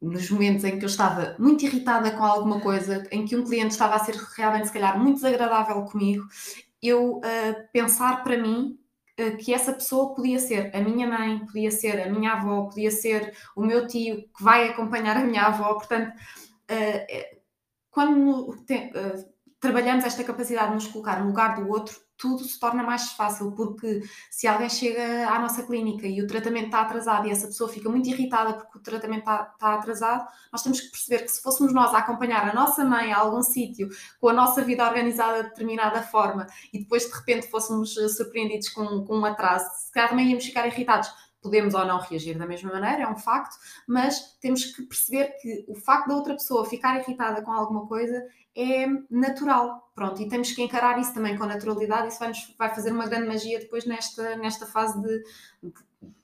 nos 0.00 0.30
momentos 0.30 0.64
em 0.64 0.78
que 0.78 0.84
eu 0.84 0.88
estava 0.88 1.36
muito 1.38 1.64
irritada 1.64 2.10
com 2.12 2.24
alguma 2.24 2.60
coisa, 2.60 3.06
em 3.10 3.24
que 3.24 3.36
um 3.36 3.44
cliente 3.44 3.72
estava 3.72 3.96
a 3.96 3.98
ser 3.98 4.14
realmente, 4.36 4.68
se 4.68 4.72
calhar, 4.72 4.98
muito 4.98 5.16
desagradável 5.16 5.82
comigo, 5.82 6.26
eu 6.82 7.18
uh, 7.18 7.22
pensar 7.72 8.22
para 8.24 8.38
mim 8.38 8.78
uh, 9.20 9.36
que 9.36 9.52
essa 9.52 9.72
pessoa 9.72 10.14
podia 10.14 10.38
ser 10.38 10.74
a 10.74 10.80
minha 10.80 11.06
mãe, 11.06 11.44
podia 11.44 11.70
ser 11.70 12.00
a 12.00 12.10
minha 12.10 12.32
avó, 12.32 12.62
podia 12.64 12.90
ser 12.90 13.34
o 13.54 13.62
meu 13.62 13.86
tio 13.86 14.22
que 14.36 14.42
vai 14.42 14.68
acompanhar 14.68 15.16
a 15.18 15.24
minha 15.24 15.42
avó. 15.42 15.74
Portanto, 15.74 16.14
uh, 16.14 17.40
quando 17.90 18.56
trabalhamos 19.60 20.04
esta 20.04 20.24
capacidade 20.24 20.68
de 20.68 20.74
nos 20.76 20.86
colocar 20.86 21.20
no 21.20 21.26
lugar 21.26 21.56
do 21.56 21.68
outro, 21.68 22.00
tudo 22.20 22.44
se 22.44 22.60
torna 22.60 22.82
mais 22.82 23.12
fácil, 23.12 23.50
porque 23.52 24.02
se 24.30 24.46
alguém 24.46 24.68
chega 24.68 25.26
à 25.28 25.38
nossa 25.38 25.62
clínica 25.62 26.06
e 26.06 26.20
o 26.20 26.26
tratamento 26.26 26.66
está 26.66 26.82
atrasado 26.82 27.26
e 27.26 27.30
essa 27.30 27.46
pessoa 27.46 27.70
fica 27.70 27.88
muito 27.88 28.08
irritada 28.10 28.52
porque 28.52 28.76
o 28.76 28.80
tratamento 28.82 29.20
está, 29.20 29.50
está 29.54 29.74
atrasado, 29.74 30.28
nós 30.52 30.62
temos 30.62 30.80
que 30.82 30.90
perceber 30.90 31.24
que 31.24 31.28
se 31.28 31.42
fôssemos 31.42 31.72
nós 31.72 31.94
a 31.94 31.98
acompanhar 31.98 32.46
a 32.48 32.52
nossa 32.52 32.84
mãe 32.84 33.10
a 33.10 33.18
algum 33.18 33.42
sítio 33.42 33.88
com 34.20 34.28
a 34.28 34.32
nossa 34.34 34.62
vida 34.62 34.86
organizada 34.86 35.42
de 35.42 35.48
determinada 35.48 36.02
forma 36.02 36.46
e 36.72 36.78
depois 36.78 37.06
de 37.06 37.12
repente 37.12 37.48
fôssemos 37.50 37.96
eh, 37.96 38.08
surpreendidos 38.08 38.68
com, 38.68 39.04
com 39.04 39.18
um 39.18 39.24
atraso, 39.24 39.64
se 39.86 39.90
calhar 39.90 40.10
também 40.10 40.28
íamos 40.28 40.44
ficar 40.44 40.66
irritados 40.66 41.08
podemos 41.42 41.74
ou 41.74 41.84
não 41.84 41.98
reagir 41.98 42.36
da 42.38 42.46
mesma 42.46 42.72
maneira, 42.72 43.04
é 43.04 43.08
um 43.08 43.16
facto, 43.16 43.56
mas 43.86 44.38
temos 44.40 44.64
que 44.64 44.82
perceber 44.82 45.34
que 45.40 45.64
o 45.68 45.74
facto 45.74 46.08
da 46.08 46.14
outra 46.14 46.34
pessoa 46.34 46.64
ficar 46.64 46.98
irritada 47.00 47.42
com 47.42 47.50
alguma 47.50 47.86
coisa 47.86 48.22
é 48.56 48.86
natural, 49.10 49.90
pronto, 49.94 50.20
e 50.20 50.28
temos 50.28 50.52
que 50.52 50.62
encarar 50.62 50.98
isso 50.98 51.14
também 51.14 51.36
com 51.38 51.46
naturalidade, 51.46 52.08
isso 52.08 52.18
vai, 52.18 52.32
vai 52.58 52.74
fazer 52.74 52.92
uma 52.92 53.06
grande 53.06 53.28
magia 53.28 53.58
depois 53.58 53.86
nesta, 53.86 54.36
nesta 54.36 54.66
fase 54.66 55.00
de, 55.00 55.22
de 55.62 55.72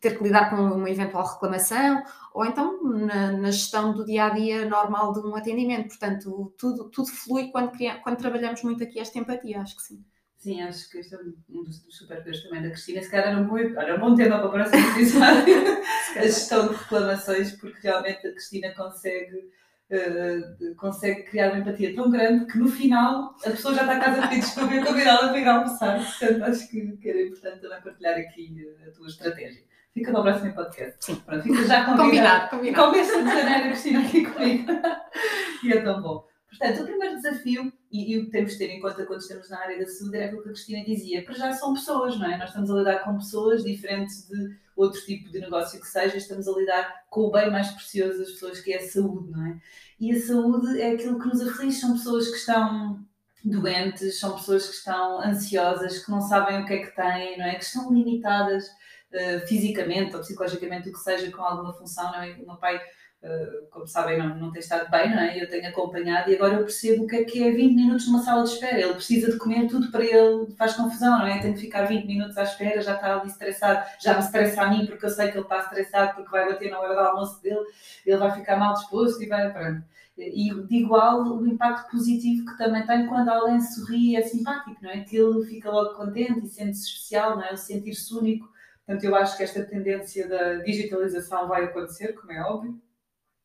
ter 0.01 0.17
que 0.17 0.25
lidar 0.25 0.51
com 0.51 0.57
uma 0.57 0.91
eventual 0.91 1.25
reclamação 1.25 2.03
ou 2.33 2.45
então 2.45 2.83
na, 2.83 3.33
na, 3.33 3.51
gestão 3.51 3.93
do 3.93 4.05
dia 4.05 4.27
a 4.27 4.31
dia 4.31 4.65
normal 4.65 5.13
de 5.13 5.21
um 5.21 5.35
atendimento. 5.35 5.89
Portanto, 5.89 6.55
tudo, 6.59 6.91
tudo 6.91 7.09
flui 7.09 7.51
quando, 7.51 7.73
quando 8.03 8.17
trabalhamos 8.17 8.63
muito 8.63 8.83
aqui 8.83 8.99
esta 8.99 9.19
empatia, 9.19 9.61
acho 9.61 9.77
que 9.77 9.83
sim. 9.83 10.05
Sim, 10.37 10.63
acho 10.63 10.91
que 10.91 10.99
este 10.99 11.15
é 11.15 11.19
um 11.49 11.65
dos, 11.65 11.81
dos 11.81 11.97
superpoderes 11.97 12.43
também 12.43 12.63
da 12.63 12.71
Cristina. 12.71 13.03
Se 13.03 13.11
calhar 13.11 13.29
era 13.29 13.39
um 13.39 13.47
bom, 13.47 13.59
era 13.59 13.97
um 13.97 14.01
bom 14.01 14.15
tema 14.15 14.39
para 14.39 14.47
o 14.47 14.53
próximo 14.53 14.87
episódio, 14.93 15.55
a 16.17 16.23
gestão 16.23 16.69
de 16.69 16.75
reclamações, 16.75 17.53
porque 17.53 17.79
realmente 17.83 18.27
a 18.27 18.33
Cristina 18.33 18.75
consegue 18.75 19.57
Uh, 19.89 20.75
consegue 20.75 21.23
criar 21.23 21.53
uma 21.53 21.61
empatia 21.61 21.95
tão 21.95 22.11
grande 22.11 22.47
que 22.47 22.59
no 22.59 22.67
final 22.69 23.37
a 23.45 23.51
pessoa 23.51 23.73
já 23.73 23.83
está 23.83 23.97
a 23.97 24.01
casa 24.01 24.23
de 24.23 24.29
pedidos 24.29 24.51
para 24.51 24.85
convidá-la 24.85 25.29
para 25.29 25.39
ir 25.39 25.47
almoçar. 25.47 26.05
Portanto, 26.05 26.43
acho 26.43 26.69
que, 26.69 26.97
que 26.97 27.09
era 27.09 27.23
importante 27.23 27.61
também 27.61 27.81
partilhar 27.81 28.19
aqui 28.19 28.67
a 28.85 28.91
tua 28.91 29.07
estratégia. 29.07 29.63
Fica 29.95 30.11
para 30.11 30.21
o 30.21 30.25
próximo 30.25 30.55
podcast. 30.55 30.97
Sim. 31.01 31.15
Pronto, 31.25 31.43
fica 31.45 31.65
já 31.65 31.85
convidado. 31.85 32.03
Combinado, 32.03 32.51
combinado. 32.51 32.91
Começa 32.91 33.23
de 33.23 33.29
janeiro 33.29 33.65
a 33.65 33.69
Cristina 33.69 34.01
aqui 34.01 34.27
comigo. 34.27 34.73
e 35.63 35.73
é 35.73 35.81
tão 35.81 36.03
bom. 36.03 36.27
Portanto, 36.49 36.83
o 36.83 36.85
primeiro 36.85 37.17
desafio, 37.17 37.73
e, 37.91 38.13
e, 38.13 38.19
o 38.19 38.25
que 38.27 38.31
temos 38.31 38.53
de 38.53 38.59
ter 38.59 38.71
em 38.71 38.81
conta 38.81 39.05
quando 39.05 39.21
estamos 39.21 39.51
na 39.51 39.59
área 39.61 39.79
da 39.79 39.87
saúde, 39.87 40.17
era 40.17 40.27
aquilo 40.27 40.43
que 40.43 40.49
a 40.49 40.53
Cristina 40.53 40.85
dizia. 40.85 41.25
Para 41.25 41.35
já 41.35 41.53
são 41.53 41.75
pessoas, 41.75 42.19
não 42.19 42.27
é? 42.27 42.39
Nós 42.39 42.49
estamos 42.49 42.71
a 42.71 42.75
lidar 42.75 43.05
com 43.05 43.17
pessoas 43.17 43.65
diferentes 43.65 44.29
de 44.29 44.57
outro 44.77 45.01
tipo 45.05 45.31
de 45.31 45.41
negócio 45.41 45.81
que 45.81 45.87
seja, 45.87 46.17
estamos 46.17 46.47
a 46.47 46.53
lidar 46.53 47.05
com 47.11 47.23
o 47.23 47.31
bem 47.31 47.51
mais 47.51 47.69
precioso 47.71 48.19
das 48.19 48.31
pessoas, 48.33 48.61
que 48.61 48.73
é 48.73 48.79
a 48.79 48.89
saúde, 48.89 49.31
não 49.31 49.47
é? 49.47 49.61
E 49.99 50.13
a 50.13 50.21
saúde 50.21 50.81
é 50.81 50.93
aquilo 50.93 51.19
que 51.19 51.29
nos 51.29 51.41
aflige, 51.41 51.79
são 51.79 51.95
pessoas 51.95 52.29
que 52.29 52.37
estão 52.37 53.05
doentes, 53.43 54.19
são 54.19 54.37
pessoas 54.37 54.69
que 54.69 54.75
estão 54.75 55.21
ansiosas, 55.23 56.05
que 56.05 56.11
não 56.11 56.21
sabem 56.21 56.63
o 56.63 56.67
que 56.67 56.75
é 56.75 56.79
que 56.79 56.95
têm, 56.95 57.39
não 57.39 57.47
é? 57.47 57.55
Que 57.55 57.65
estão 57.65 57.93
limitadas 57.93 58.67
uh, 58.67 59.47
fisicamente 59.47 60.15
ou 60.15 60.21
psicologicamente, 60.21 60.91
o 60.91 60.93
que 60.93 60.99
seja, 60.99 61.31
com 61.31 61.43
alguma 61.43 61.73
função, 61.73 62.13
não 62.13 62.23
é? 62.23 62.33
O 62.35 62.47
meu 62.47 62.57
pai 62.57 62.81
como 63.71 63.87
sabem, 63.87 64.19
não, 64.19 64.35
não 64.37 64.51
tem 64.51 64.61
estado 64.61 64.91
bem, 64.91 65.11
não 65.11 65.19
é? 65.19 65.41
Eu 65.41 65.49
tenho 65.49 65.69
acompanhado 65.69 66.31
e 66.31 66.35
agora 66.35 66.55
eu 66.55 66.61
percebo 66.61 67.05
o 67.05 67.07
que 67.07 67.17
é 67.17 67.25
que 67.25 67.43
é 67.43 67.51
20 67.51 67.75
minutos 67.75 68.07
numa 68.07 68.23
sala 68.23 68.43
de 68.45 68.51
espera. 68.51 68.81
Ele 68.81 68.95
precisa 68.95 69.31
de 69.31 69.39
comer 69.39 69.69
tudo 69.69 69.91
para 69.91 70.05
ele, 70.05 70.51
faz 70.57 70.75
confusão, 70.75 71.19
não 71.19 71.27
é? 71.27 71.41
Tem 71.41 71.53
que 71.53 71.61
ficar 71.61 71.85
20 71.85 72.07
minutos 72.07 72.37
à 72.39 72.43
espera, 72.43 72.81
já 72.81 72.95
está 72.95 73.19
ali 73.19 73.29
estressado, 73.29 73.87
já 74.01 74.15
me 74.15 74.21
estressa 74.21 74.63
a 74.63 74.71
mim 74.71 74.87
porque 74.87 75.05
eu 75.05 75.11
sei 75.11 75.29
que 75.31 75.37
ele 75.37 75.45
está 75.45 75.59
estressado 75.59 76.15
porque 76.15 76.31
vai 76.31 76.49
bater 76.49 76.71
na 76.71 76.81
hora 76.81 76.95
do 76.95 77.01
almoço 77.01 77.43
dele, 77.43 77.65
ele 78.05 78.17
vai 78.17 78.31
ficar 78.33 78.57
mal 78.57 78.75
disposto 78.75 79.23
e 79.23 79.27
vai, 79.27 79.53
pronto. 79.53 79.83
E 80.17 80.55
de 80.55 80.77
igual 80.77 81.23
o 81.23 81.47
impacto 81.47 81.91
positivo 81.91 82.47
que 82.47 82.57
também 82.57 82.87
tem 82.87 83.07
quando 83.07 83.29
alguém 83.29 83.61
sorri 83.61 84.13
e 84.13 84.17
é 84.17 84.23
simpático, 84.23 84.83
não 84.83 84.91
é? 84.91 85.01
Que 85.01 85.17
ele 85.17 85.45
fica 85.45 85.71
logo 85.71 85.95
contente 85.95 86.47
e 86.47 86.49
sente-se 86.49 86.87
especial, 86.87 87.37
não 87.37 87.45
é? 87.45 87.55
Sentir-se 87.57 88.15
único. 88.15 88.49
Portanto, 88.87 89.05
eu 89.05 89.15
acho 89.15 89.37
que 89.37 89.43
esta 89.43 89.65
tendência 89.65 90.29
da 90.29 90.55
digitalização 90.63 91.49
vai 91.49 91.65
acontecer, 91.65 92.15
como 92.15 92.33
é 92.33 92.41
óbvio 92.41 92.81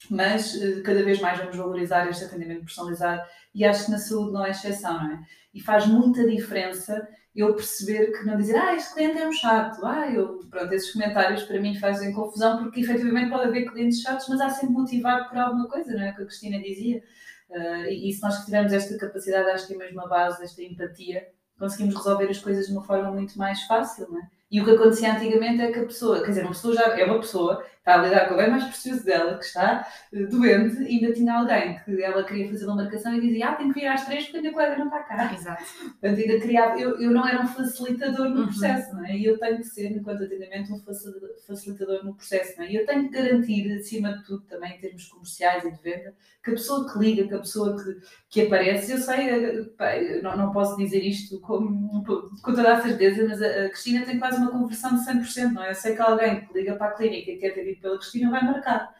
mas 0.10 0.56
uh, 0.56 0.82
cada 0.84 1.04
vez 1.04 1.20
mais 1.20 1.40
vamos 1.40 1.56
valorizar 1.56 2.10
este 2.10 2.24
atendimento 2.24 2.66
personalizado 2.66 3.22
e 3.54 3.66
acho 3.66 3.86
que 3.86 3.92
na 3.92 3.98
saúde 3.98 4.32
não 4.32 4.46
é 4.46 4.52
exceção, 4.52 4.94
não 4.94 5.12
é? 5.12 5.20
E 5.54 5.62
faz 5.62 5.86
muita 5.86 6.26
diferença 6.28 7.08
eu 7.36 7.54
perceber 7.56 8.12
que 8.12 8.26
não 8.26 8.38
dizer, 8.38 8.58
ah, 8.58 8.76
este 8.76 8.94
cliente 8.94 9.18
é 9.18 9.28
um 9.28 9.32
chato, 9.32 9.86
ah, 9.86 10.10
eu, 10.10 10.40
pronto, 10.50 10.72
esses 10.74 10.92
comentários 10.92 11.44
para 11.44 11.62
mim 11.62 11.80
fazem 11.80 12.12
confusão 12.12 12.58
porque 12.58 12.82
efetivamente 12.82 13.30
pode 13.30 13.48
haver 13.48 13.72
clientes 13.72 14.02
chatos, 14.02 14.28
mas 14.28 14.42
há 14.42 14.50
sempre 14.50 14.76
motivado 14.76 15.30
por 15.30 15.38
alguma 15.38 15.68
coisa, 15.68 15.94
não 15.94 16.04
é? 16.04 16.12
Que 16.12 16.22
a 16.22 16.26
Cristina 16.26 16.60
dizia. 16.60 17.02
Uh, 17.50 17.86
e, 17.90 18.10
e 18.10 18.14
se 18.14 18.22
nós 18.22 18.46
tivermos 18.46 18.72
esta 18.72 18.98
capacidade, 18.98 19.50
acho 19.50 19.68
que 19.68 19.74
é 19.74 19.78
mesmo 19.78 20.02
a 20.02 20.08
base 20.08 20.40
desta 20.40 20.62
empatia, 20.62 21.28
conseguimos 21.58 21.96
resolver 21.96 22.30
as 22.30 22.40
coisas 22.40 22.68
de 22.68 22.72
uma 22.74 22.84
forma 22.84 23.12
muito 23.12 23.38
mais 23.38 23.62
fácil, 23.64 24.08
não 24.10 24.20
é? 24.20 24.28
E 24.50 24.60
o 24.60 24.66
que 24.66 24.72
acontecia 24.72 25.14
antigamente 25.14 25.62
é 25.62 25.72
que 25.72 25.80
a 25.80 25.86
pessoa, 25.86 26.22
quer 26.22 26.30
dizer, 26.30 26.42
uma 26.42 26.52
pessoa 26.52 26.76
já 26.76 27.00
é 27.00 27.06
uma 27.06 27.20
pessoa 27.20 27.66
está 27.82 27.96
a 28.00 28.04
lidar 28.04 28.28
com 28.28 28.36
o 28.36 28.38
bem 28.38 28.50
mais 28.50 28.64
precioso 28.66 29.04
dela, 29.04 29.38
que 29.38 29.46
está 29.46 29.88
uh, 30.14 30.28
doente, 30.28 30.82
e 30.84 30.96
ainda 31.04 31.14
tinha 31.14 31.34
alguém 31.34 31.80
que 31.84 32.02
ela 32.04 32.24
queria 32.24 32.48
fazer 32.50 32.66
uma 32.66 32.76
marcação 32.76 33.14
e 33.16 33.22
dizia, 33.22 33.50
ah, 33.50 33.56
tenho 33.56 33.74
que 33.74 33.80
vir 33.80 33.88
às 33.88 34.06
três 34.06 34.24
porque 34.26 34.38
a 34.38 34.42
minha 34.42 34.54
colega 34.54 34.78
não 34.78 34.86
está 34.86 35.00
cá. 35.04 35.34
Exato. 35.34 35.64
Portanto, 36.00 36.20
ainda 36.20 36.40
criava, 36.40 36.80
eu, 36.80 37.00
eu 37.02 37.12
não 37.12 37.28
era 37.28 37.42
um 37.42 37.48
facilitador 37.48 38.30
no 38.30 38.42
Uhum. 38.42 38.46
processo, 38.48 38.94
não 38.96 39.06
é? 39.06 39.18
E 39.18 39.26
eu 39.26 39.38
tenho 39.40 39.58
que 39.58 39.64
ser, 39.64 39.92
enquanto 39.92 40.24
atendimento, 40.24 40.74
um 40.74 40.80
facil- 40.80 41.14
facilitador 41.48 42.04
no 42.06 42.14
processo, 42.16 42.58
não 42.58 42.66
é? 42.66 42.72
E 42.72 42.76
eu 42.76 42.86
tenho 42.86 43.10
que 43.10 43.18
garantir, 43.20 43.72
acima 43.74 44.14
de 44.18 44.24
tudo, 44.26 44.44
também 44.46 44.76
em 44.76 44.80
termos 44.80 45.08
comerciais 45.08 45.64
e 45.66 45.72
de 45.72 45.82
venda, 45.82 46.14
que 46.44 46.50
a 46.52 46.54
pessoa 46.54 46.92
que 46.92 47.00
liga, 47.00 47.28
que 47.28 47.34
a 47.34 47.40
pessoa 47.40 47.76
que, 47.84 48.00
que 48.30 48.42
aparece, 48.48 48.92
eu 48.92 48.98
sei, 49.00 49.30
eh, 49.30 49.64
pá, 49.78 49.96
eu 49.98 50.22
não, 50.24 50.36
não 50.38 50.52
posso 50.52 50.76
dizer 50.78 51.04
isto 51.04 51.40
com, 51.42 52.02
com 52.42 52.54
toda 52.56 52.74
a 52.74 52.82
certeza, 52.82 53.28
mas 53.28 53.42
a, 53.42 53.66
a 53.66 53.70
Cristina 53.70 54.06
tem 54.06 54.20
quase 54.20 54.38
uma 54.38 54.52
conversão 54.52 54.96
de 54.96 55.06
100%, 55.06 55.54
não 55.54 55.64
é? 55.64 55.72
Eu 55.72 55.76
sei 55.76 55.96
que 55.96 56.02
alguém 56.02 56.46
que 56.46 56.54
liga 56.54 56.76
para 56.76 56.88
a 56.88 56.96
clínica 56.96 57.32
e 57.32 57.38
quer 57.38 57.52
ter 57.54 57.71
ido 57.72 57.82
pela 57.82 57.98
Cristina 57.98 58.32
vai 58.32 58.44
marcar. 58.44 58.94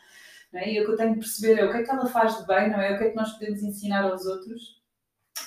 Não 0.52 0.60
é? 0.60 0.72
E 0.72 0.82
o 0.82 0.86
que 0.86 0.92
eu 0.92 0.98
tenho 0.98 1.14
que 1.14 1.20
perceber 1.20 1.62
é 1.62 1.66
o 1.66 1.72
que 1.72 1.78
é 1.78 1.84
que 1.84 1.92
ela 1.92 2.06
faz 2.08 2.38
de 2.38 2.46
bem, 2.46 2.70
não 2.70 2.82
é? 2.82 2.94
O 2.94 2.98
que 2.98 3.04
é 3.06 3.10
que 3.10 3.16
nós 3.16 3.32
podemos 3.34 3.64
ensinar 3.64 4.04
aos 4.04 4.26
outros. 4.26 4.82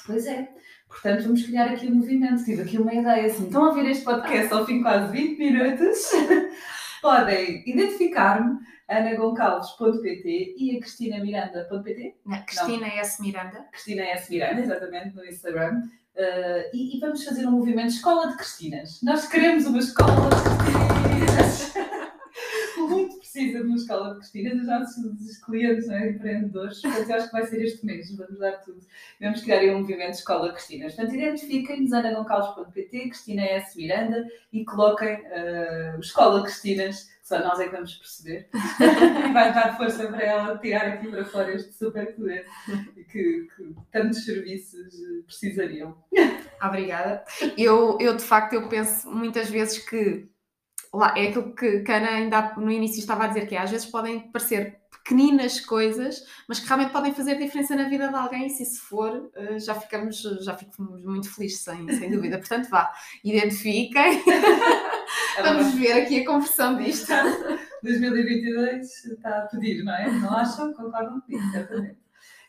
Pois 0.07 0.27
é. 0.27 0.49
Portanto, 0.89 1.25
vamos 1.25 1.43
criar 1.43 1.67
aqui 1.67 1.87
um 1.89 1.97
movimento. 1.97 2.45
Tive 2.45 2.63
aqui 2.63 2.79
uma 2.79 2.95
ideia 2.95 3.27
assim. 3.27 3.47
Estão 3.47 3.65
a 3.65 3.69
ouvir 3.69 3.87
este 3.87 4.05
podcast 4.05 4.53
ao 4.53 4.65
fim 4.65 4.79
de 4.79 4.83
quase 4.83 5.13
20 5.13 5.39
minutos? 5.39 6.11
Podem 7.03 7.63
identificar-me, 7.69 8.59
anagoncalves.pt 8.89 10.55
e 10.57 10.77
a 10.77 10.81
cristinamiranda.pt. 10.81 12.17
Não, 12.25 12.43
Cristina 12.47 12.87
S. 12.87 13.21
Miranda. 13.21 13.67
Cristina 13.73 14.03
S. 14.05 14.31
Miranda, 14.31 14.61
exatamente, 14.61 15.15
no 15.15 15.25
Instagram. 15.25 15.83
Uh, 16.17 16.71
e, 16.73 16.97
e 16.97 17.01
vamos 17.01 17.25
fazer 17.25 17.47
um 17.47 17.51
movimento 17.51 17.89
Escola 17.89 18.29
de 18.29 18.37
Cristinas. 18.37 19.03
Nós 19.03 19.27
queremos 19.27 19.67
uma 19.67 19.79
escola 19.79 20.31
de 20.31 21.35
Cristinas. 21.35 21.75
Muito 22.79 23.19
precisa 23.19 23.61
de 23.61 23.67
uma 23.67 23.74
escola 23.85 24.11
de 24.11 24.18
Cristinas. 24.18 24.61
Os 24.61 24.66
nossos 24.66 25.38
clientes, 25.44 25.88
é? 25.88 26.11
empreendedores, 26.11 26.81
portanto, 26.81 27.11
eu 27.11 27.16
acho 27.16 27.27
que 27.27 27.33
vai 27.33 27.47
ser 27.47 27.62
este 27.62 27.87
mês. 27.87 28.16
Vamos 28.16 28.38
dar 28.38 28.53
tudo. 28.59 28.81
Vamos 29.20 29.42
criar 29.42 29.59
aí 29.59 29.70
um 29.70 29.81
movimento 29.81 30.14
Escola 30.14 30.53
Cristinas. 30.53 30.94
Portanto, 30.94 31.14
identifiquem-nos 31.14 31.92
anagoncalves.pt, 31.92 33.09
Cristina 33.09 33.42
S. 33.42 33.77
Miranda 33.77 34.27
e 34.53 34.64
coloquem 34.64 35.14
uh, 35.14 36.01
Escola 36.01 36.42
Cristinas, 36.42 37.05
que 37.05 37.29
só 37.29 37.38
nós 37.38 37.59
é 37.61 37.66
que 37.66 37.73
vamos 37.73 37.94
perceber. 37.94 38.49
e 38.53 39.33
vai 39.33 39.53
dar 39.53 39.77
força 39.77 40.09
para 40.09 40.23
ela 40.23 40.59
tirar 40.59 40.87
aqui 40.88 41.09
para 41.09 41.25
fora 41.25 41.55
este 41.55 41.73
super 41.73 42.14
poder 42.14 42.47
que, 43.11 43.47
que 43.57 43.75
tantos 43.90 44.25
serviços 44.25 44.94
eh, 44.94 45.23
precisariam. 45.27 45.97
Obrigada. 46.62 47.25
Eu, 47.57 47.97
eu, 48.01 48.16
de 48.16 48.23
facto, 48.23 48.55
eu 48.55 48.68
penso 48.68 49.11
muitas 49.11 49.49
vezes 49.49 49.79
que 49.79 50.29
lá, 50.98 51.14
é 51.16 51.28
aquilo 51.28 51.54
que 51.54 51.80
que 51.80 51.92
a 51.92 51.96
Ana 51.96 52.09
ainda 52.09 52.54
no 52.57 52.70
início 52.70 52.98
estava 53.00 53.24
a 53.24 53.26
dizer, 53.28 53.46
que 53.46 53.54
é, 53.54 53.59
às 53.59 53.70
vezes 53.70 53.87
podem 53.87 54.20
parecer 54.30 54.78
pequeninas 55.04 55.61
coisas, 55.61 56.24
mas 56.48 56.59
que 56.59 56.66
realmente 56.66 56.92
podem 56.92 57.12
fazer 57.12 57.38
diferença 57.38 57.76
na 57.76 57.88
vida 57.88 58.09
de 58.09 58.14
alguém, 58.14 58.46
e 58.46 58.50
se 58.50 58.62
isso 58.62 58.80
for, 58.83 59.30
eh, 59.35 59.59
já 59.59 59.74
ficamos, 59.74 60.22
já 60.40 60.57
ficamos 60.57 61.04
muito 61.04 61.30
felizes, 61.30 61.61
sem, 61.61 61.87
sem 61.92 62.11
dúvida. 62.11 62.38
Portanto, 62.38 62.70
vá, 62.70 62.90
identifiquem, 63.22 64.22
vamos 65.42 65.74
ver 65.74 65.92
aqui 65.92 66.22
a 66.22 66.26
conversão 66.26 66.78
disto. 66.78 67.12
2022 67.85 69.04
está 69.04 69.38
a 69.40 69.42
pedir, 69.42 69.85
não 69.85 69.94
é? 69.94 70.11
Não 70.11 70.30
acham? 70.30 70.72
Concordam 70.72 71.20
comigo, 71.20 71.50
certamente. 71.52 72.04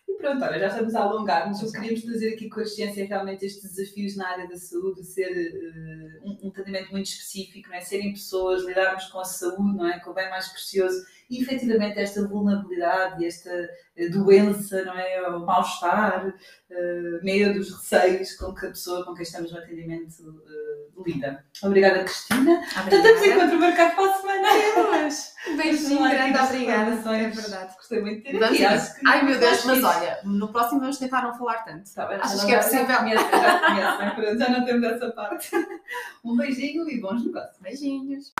E 0.08 0.18
pronto, 0.18 0.44
olha, 0.44 0.60
já 0.60 0.68
estamos 0.68 0.96
a 0.96 1.02
alongar-nos. 1.02 1.60
Só 1.60 1.72
queríamos 1.72 2.04
trazer 2.04 2.34
aqui 2.34 2.48
consciência 2.50 3.06
realmente 3.06 3.46
estes 3.46 3.74
desafios 3.74 4.16
na 4.16 4.30
área 4.30 4.48
da 4.48 4.56
saúde, 4.56 5.04
ser 5.04 5.32
eh, 5.32 6.20
um, 6.24 6.48
um 6.48 6.52
tratamento 6.52 6.92
muito 6.92 7.08
específico, 7.08 7.70
não 7.70 7.76
é? 7.76 7.82
serem 7.82 8.14
pessoas, 8.14 8.64
lidarmos 8.64 9.06
com 9.06 9.20
a 9.20 9.26
saúde, 9.26 9.76
não 9.76 9.88
é? 9.88 10.00
Com 10.00 10.12
o 10.12 10.14
bem 10.14 10.30
mais 10.30 10.48
precioso 10.50 11.06
e 11.30 11.42
efetivamente 11.42 12.00
esta 12.00 12.28
vulnerabilidade 12.28 13.24
e 13.24 13.28
esta 13.28 13.50
eh, 13.96 14.10
doença, 14.10 14.84
não 14.84 14.94
é? 14.94 15.28
O 15.30 15.46
mal-estar, 15.46 16.34
eh, 16.70 17.20
medos, 17.24 17.72
receios 17.72 18.34
com 18.36 18.54
que 18.54 18.66
a 18.66 18.70
pessoa 18.70 19.06
com 19.06 19.14
quem 19.14 19.24
estamos 19.24 19.52
no 19.52 19.58
atendimento 19.58 20.44
eh, 20.48 21.02
lida. 21.06 21.46
Obrigada, 21.64 22.04
Cristina. 22.04 22.62
Então 22.88 23.00
Obrigada. 23.00 23.26
encontro 23.28 23.60
marcado 23.60 23.96
para 23.96 24.12
a 24.12 24.14
semana. 24.14 24.48
Temos. 24.92 25.36
Um 25.46 25.58
beijinho 25.58 26.02
grande, 26.10 26.40
obrigada. 26.40 26.92
É 26.92 27.30
verdade. 27.30 27.76
Gostei 27.76 28.02
muito 28.02 28.18
de 28.18 28.32
ter 28.32 28.40
Vamos 28.40 28.56
aqui. 28.56 28.66
Acho 28.66 28.96
que 28.96 29.08
Ai 29.08 29.24
meu 29.24 29.40
Deus, 29.40 29.64
mas 29.66 29.78
fixe. 29.78 29.86
olha, 29.86 30.20
no 30.24 30.52
próximo 30.52 30.80
vamos 30.80 30.98
tentar 30.98 31.22
não 31.22 31.38
falar 31.38 31.64
tanto. 31.64 31.94
Tá 31.94 32.08
bem, 32.08 32.18
Achas 32.18 32.44
que 32.44 32.52
é 32.52 32.58
possível? 32.58 32.88
Já 32.88 32.98
conheço, 32.98 33.24
já 33.30 33.60
conheço, 33.60 33.98
né? 34.00 34.36
Já 34.46 34.50
não 34.50 34.66
temos 34.66 34.84
essa 34.84 35.12
parte. 35.12 35.52
Um 36.26 36.36
beijinho 36.36 36.90
e 36.90 37.00
bons 37.00 37.24
negócios. 37.24 37.60
Beijinhos. 37.62 38.34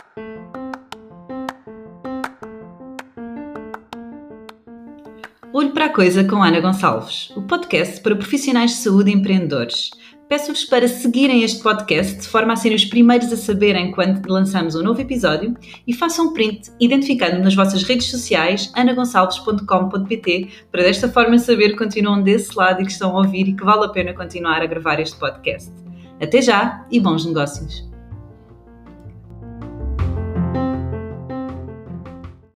Olho 5.56 5.70
para 5.70 5.86
a 5.86 5.88
Coisa 5.88 6.22
com 6.22 6.42
Ana 6.42 6.60
Gonçalves, 6.60 7.30
o 7.34 7.40
podcast 7.40 8.02
para 8.02 8.14
profissionais 8.14 8.72
de 8.72 8.76
saúde 8.76 9.10
e 9.10 9.14
empreendedores. 9.14 9.88
Peço-vos 10.28 10.66
para 10.66 10.86
seguirem 10.86 11.44
este 11.44 11.62
podcast 11.62 12.20
de 12.20 12.28
forma 12.28 12.52
a 12.52 12.56
serem 12.56 12.76
os 12.76 12.84
primeiros 12.84 13.32
a 13.32 13.38
saberem 13.38 13.90
quando 13.90 14.22
lançamos 14.28 14.74
um 14.74 14.82
novo 14.82 15.00
episódio 15.00 15.56
e 15.86 15.94
façam 15.94 16.26
um 16.26 16.34
print 16.34 16.70
identificando-me 16.78 17.42
nas 17.42 17.54
vossas 17.54 17.84
redes 17.84 18.10
sociais 18.10 18.70
anagonçalves.com.pt 18.74 20.48
para 20.70 20.82
desta 20.82 21.08
forma 21.08 21.38
saber 21.38 21.70
que 21.70 21.78
continuam 21.78 22.20
desse 22.20 22.54
lado 22.54 22.82
e 22.82 22.84
que 22.84 22.92
estão 22.92 23.16
a 23.16 23.20
ouvir 23.20 23.48
e 23.48 23.56
que 23.56 23.64
vale 23.64 23.86
a 23.86 23.88
pena 23.88 24.12
continuar 24.12 24.60
a 24.60 24.66
gravar 24.66 25.00
este 25.00 25.18
podcast. 25.18 25.72
Até 26.20 26.42
já 26.42 26.86
e 26.90 27.00
bons 27.00 27.24
negócios! 27.24 27.95